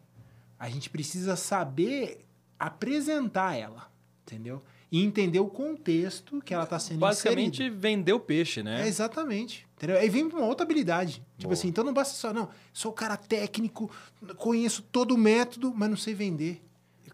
[0.58, 2.24] A gente precisa saber
[2.58, 3.88] apresentar ela,
[4.26, 4.60] entendeu?
[4.90, 7.76] E entender o contexto que ela está sendo Basicamente, inserida.
[7.76, 8.82] vender o peixe, né?
[8.82, 9.68] É, exatamente.
[9.76, 9.96] Entendeu?
[9.98, 11.22] Aí vem uma outra habilidade.
[11.36, 11.52] Tipo Boa.
[11.52, 13.88] assim, então não basta só, não, sou o cara técnico,
[14.36, 16.60] conheço todo o método, mas não sei vender.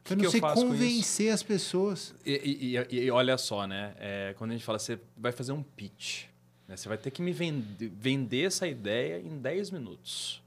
[0.04, 2.14] Pra não sei convencer as pessoas.
[2.26, 3.94] E, e, e, olha só, né?
[3.98, 6.26] É, quando a gente fala, você vai fazer um pitch.
[6.68, 6.76] Né?
[6.76, 10.42] Você vai ter que me vender, vender essa ideia em 10 minutos.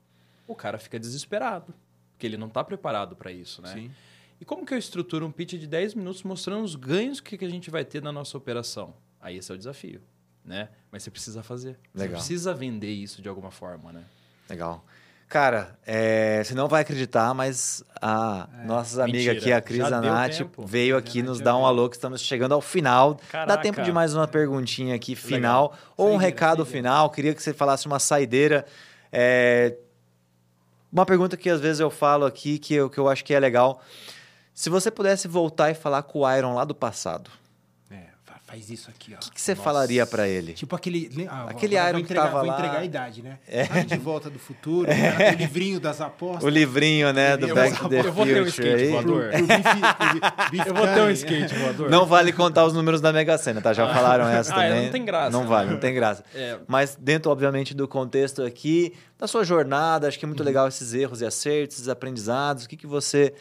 [0.47, 1.73] O cara fica desesperado,
[2.13, 3.73] porque ele não está preparado para isso, né?
[3.73, 3.91] Sim.
[4.39, 7.43] E como que eu estruturo um pitch de 10 minutos mostrando os ganhos que, que
[7.43, 8.93] a gente vai ter na nossa operação?
[9.19, 10.01] Aí esse é o desafio,
[10.45, 10.69] né?
[10.91, 11.79] Mas você precisa fazer.
[11.95, 12.09] Legal.
[12.09, 14.05] Você precisa vender isso de alguma forma, né?
[14.47, 14.85] Legal.
[15.29, 20.49] Cara, é, você não vai acreditar, mas a é, nossa amiga aqui, a Cris Anati,
[20.57, 23.19] veio aqui nos dar um alô que estamos chegando ao final.
[23.29, 23.55] Caraca.
[23.55, 25.63] Dá tempo de mais uma perguntinha aqui, final.
[25.63, 25.79] Legal.
[25.97, 26.71] Ou saideira, um recado saideira.
[26.71, 27.09] final.
[27.09, 28.65] Queria que você falasse uma saideira.
[29.11, 29.75] É,
[30.89, 33.39] uma pergunta que às vezes eu falo aqui, que eu, que eu acho que é
[33.39, 33.81] legal.
[34.53, 37.29] Se você pudesse voltar e falar com o Iron lá do passado,
[38.47, 39.17] faz isso aqui, ó.
[39.17, 39.63] O que, que, você Nossa.
[39.63, 40.53] falaria para ele?
[40.53, 41.27] Tipo aquele.
[41.29, 42.55] Ah, aquele Iron entregar, que tava vou lá.
[42.55, 43.39] Vou entregar a idade, né?
[43.45, 43.65] É.
[43.83, 45.33] de volta do futuro, é.
[45.33, 46.45] o livrinho das apostas.
[46.45, 47.35] O livrinho, né?
[47.35, 49.31] Do eu Back to the Eu vou ter um skate voador.
[50.65, 51.89] eu vou ter um skate voador.
[51.89, 53.73] Não vale contar os números da Mega Sena, tá?
[53.73, 53.93] Já ah.
[53.93, 54.85] falaram essa ah, também.
[54.85, 55.29] não tem graça.
[55.29, 56.23] Não vale, não tem graça.
[56.33, 56.57] É.
[56.65, 60.45] Mas dentro, obviamente, do contexto aqui, da sua jornada, acho que é muito uhum.
[60.45, 62.63] legal esses erros e acertos, esses aprendizados.
[62.63, 63.33] O que, que você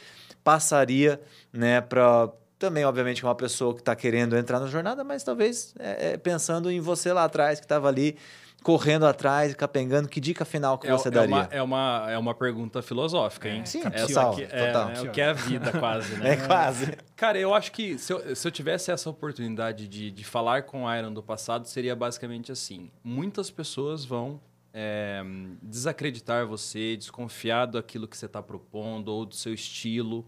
[0.43, 1.21] passaria,
[1.53, 2.29] né, para
[2.59, 6.71] também, obviamente, uma pessoa que está querendo entrar na jornada, mas talvez é, é, pensando
[6.71, 8.17] em você lá atrás, que estava ali
[8.63, 11.37] correndo atrás, capengando, que dica final que é, você é daria?
[11.37, 13.65] Uma, é, uma, é uma pergunta filosófica, hein?
[13.65, 14.91] Sim, Essa aqui, é, total.
[14.91, 16.33] É, o que é a vida, quase, né?
[16.35, 16.99] É quase.
[17.15, 20.85] Cara, eu acho que se eu, se eu tivesse essa oportunidade de, de falar com
[20.85, 22.91] o Iron do passado, seria basicamente assim.
[23.05, 24.41] Muitas pessoas vão
[24.75, 25.23] é,
[25.63, 30.27] desacreditar você, desconfiar daquilo que você está propondo ou do seu estilo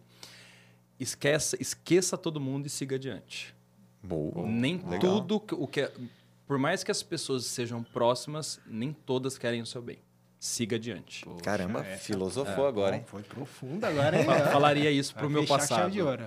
[0.99, 3.55] esqueça, esqueça todo mundo e siga adiante.
[4.03, 4.47] Boa.
[4.47, 5.01] Nem Legal.
[5.01, 5.93] tudo o que é,
[6.47, 9.99] por mais que as pessoas sejam próximas, nem todas querem o seu bem.
[10.41, 11.25] Siga adiante.
[11.25, 13.05] Poxa, Caramba, essa, filosofou é, agora, hein?
[13.07, 14.25] Foi profundo agora, hein?
[14.53, 15.91] Falaria isso pro meu passado.
[15.91, 16.25] de ouro.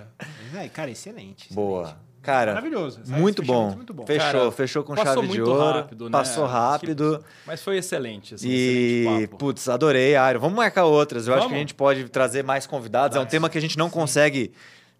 [0.54, 1.52] É, cara, excelente.
[1.52, 1.98] Boa.
[2.22, 3.00] Cara, maravilhoso.
[3.06, 3.72] Muito bom.
[3.74, 4.06] muito bom.
[4.06, 5.78] Fechou, Cara, fechou com chave de ouro.
[5.78, 6.10] Rápido, né?
[6.12, 7.24] Passou rápido.
[7.44, 8.34] Mas foi excelente.
[8.34, 10.38] Assim, e, excelente putz, adorei, Airo.
[10.38, 11.26] Vamos marcar outras.
[11.26, 11.46] Eu Vamos?
[11.46, 13.16] acho que a gente pode trazer mais convidados.
[13.16, 13.94] Mas, é um tema que a gente não sim.
[13.94, 14.52] consegue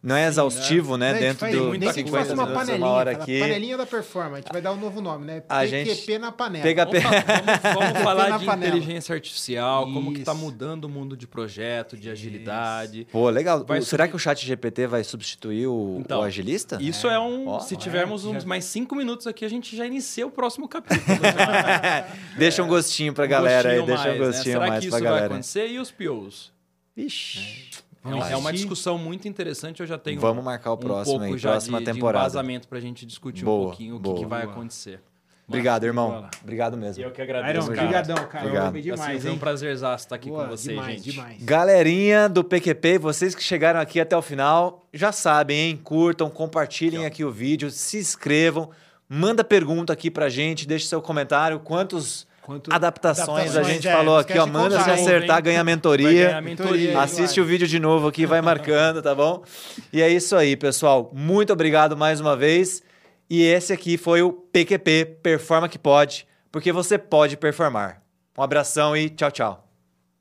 [0.03, 1.13] não é exaustivo, né?
[1.13, 1.21] né?
[1.21, 3.39] Dentro faz, do nem 50 uma panelinha, uma hora aqui.
[3.39, 4.35] Panelinha da performance.
[4.35, 5.45] A gente vai dar um novo nome, né?
[5.49, 6.19] A PQP gente...
[6.19, 6.65] na panela.
[6.65, 7.01] PQP.
[7.01, 8.77] Vamos, vamos falar de panela.
[8.77, 9.95] inteligência artificial, Isso.
[9.95, 13.07] como que está mudando o mundo de projeto, de agilidade.
[13.13, 13.65] Pô, legal.
[13.65, 16.79] Vai Será que o chat GPT vai substituir o, então, o agilista?
[16.81, 17.61] Isso é, é um...
[17.61, 18.49] Se tivermos é, uns já...
[18.49, 21.19] mais cinco minutos aqui, a gente já inicia o próximo capítulo.
[22.37, 23.87] deixa um gostinho pra um galera aí.
[23.87, 24.69] Deixa um gostinho né?
[24.69, 25.03] mais pra galera.
[25.03, 25.69] Será que isso vai acontecer?
[25.69, 26.53] E os POs?
[26.97, 27.82] Vixe...
[28.05, 29.81] É, é uma discussão muito interessante.
[29.81, 32.25] Eu já tenho Vamos marcar o próximo um pouco aí, próxima de, temporada.
[32.25, 34.15] De embasamento para a gente discutir boa, um pouquinho boa.
[34.15, 35.01] o que, que vai acontecer.
[35.47, 36.29] Obrigado, irmão.
[36.43, 37.03] Obrigado mesmo.
[37.03, 37.83] Eu que agradeço, Iron, cara.
[37.83, 38.47] Obrigadão, cara.
[38.47, 38.81] Obrigado.
[38.81, 41.11] Demais, assim, foi um prazer estar aqui Boa, com vocês, demais, gente.
[41.11, 41.43] Demais.
[41.43, 45.77] Galerinha do PQP, vocês que chegaram aqui até o final, já sabem, hein?
[45.77, 48.71] Curtam, compartilhem aqui o vídeo, se inscrevam,
[49.09, 53.93] manda pergunta aqui pra gente, deixe seu comentário, quantos Quanto adaptações, adaptações, a gente é,
[53.93, 54.47] falou aqui, ó.
[54.47, 56.27] Manda se acertar, ganha mentoria.
[56.27, 57.01] Ganhar mentoria.
[57.01, 57.45] Assiste vai.
[57.45, 59.45] o vídeo de novo aqui, vai marcando, tá bom?
[59.93, 61.09] E é isso aí, pessoal.
[61.15, 62.83] Muito obrigado mais uma vez.
[63.31, 68.03] E esse aqui foi o PQP Performa que Pode, porque você pode performar.
[68.37, 69.69] Um abração e tchau, tchau.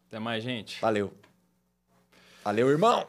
[0.08, 0.80] Até mais, gente.
[0.80, 1.12] Valeu.
[2.44, 3.08] Valeu, irmão.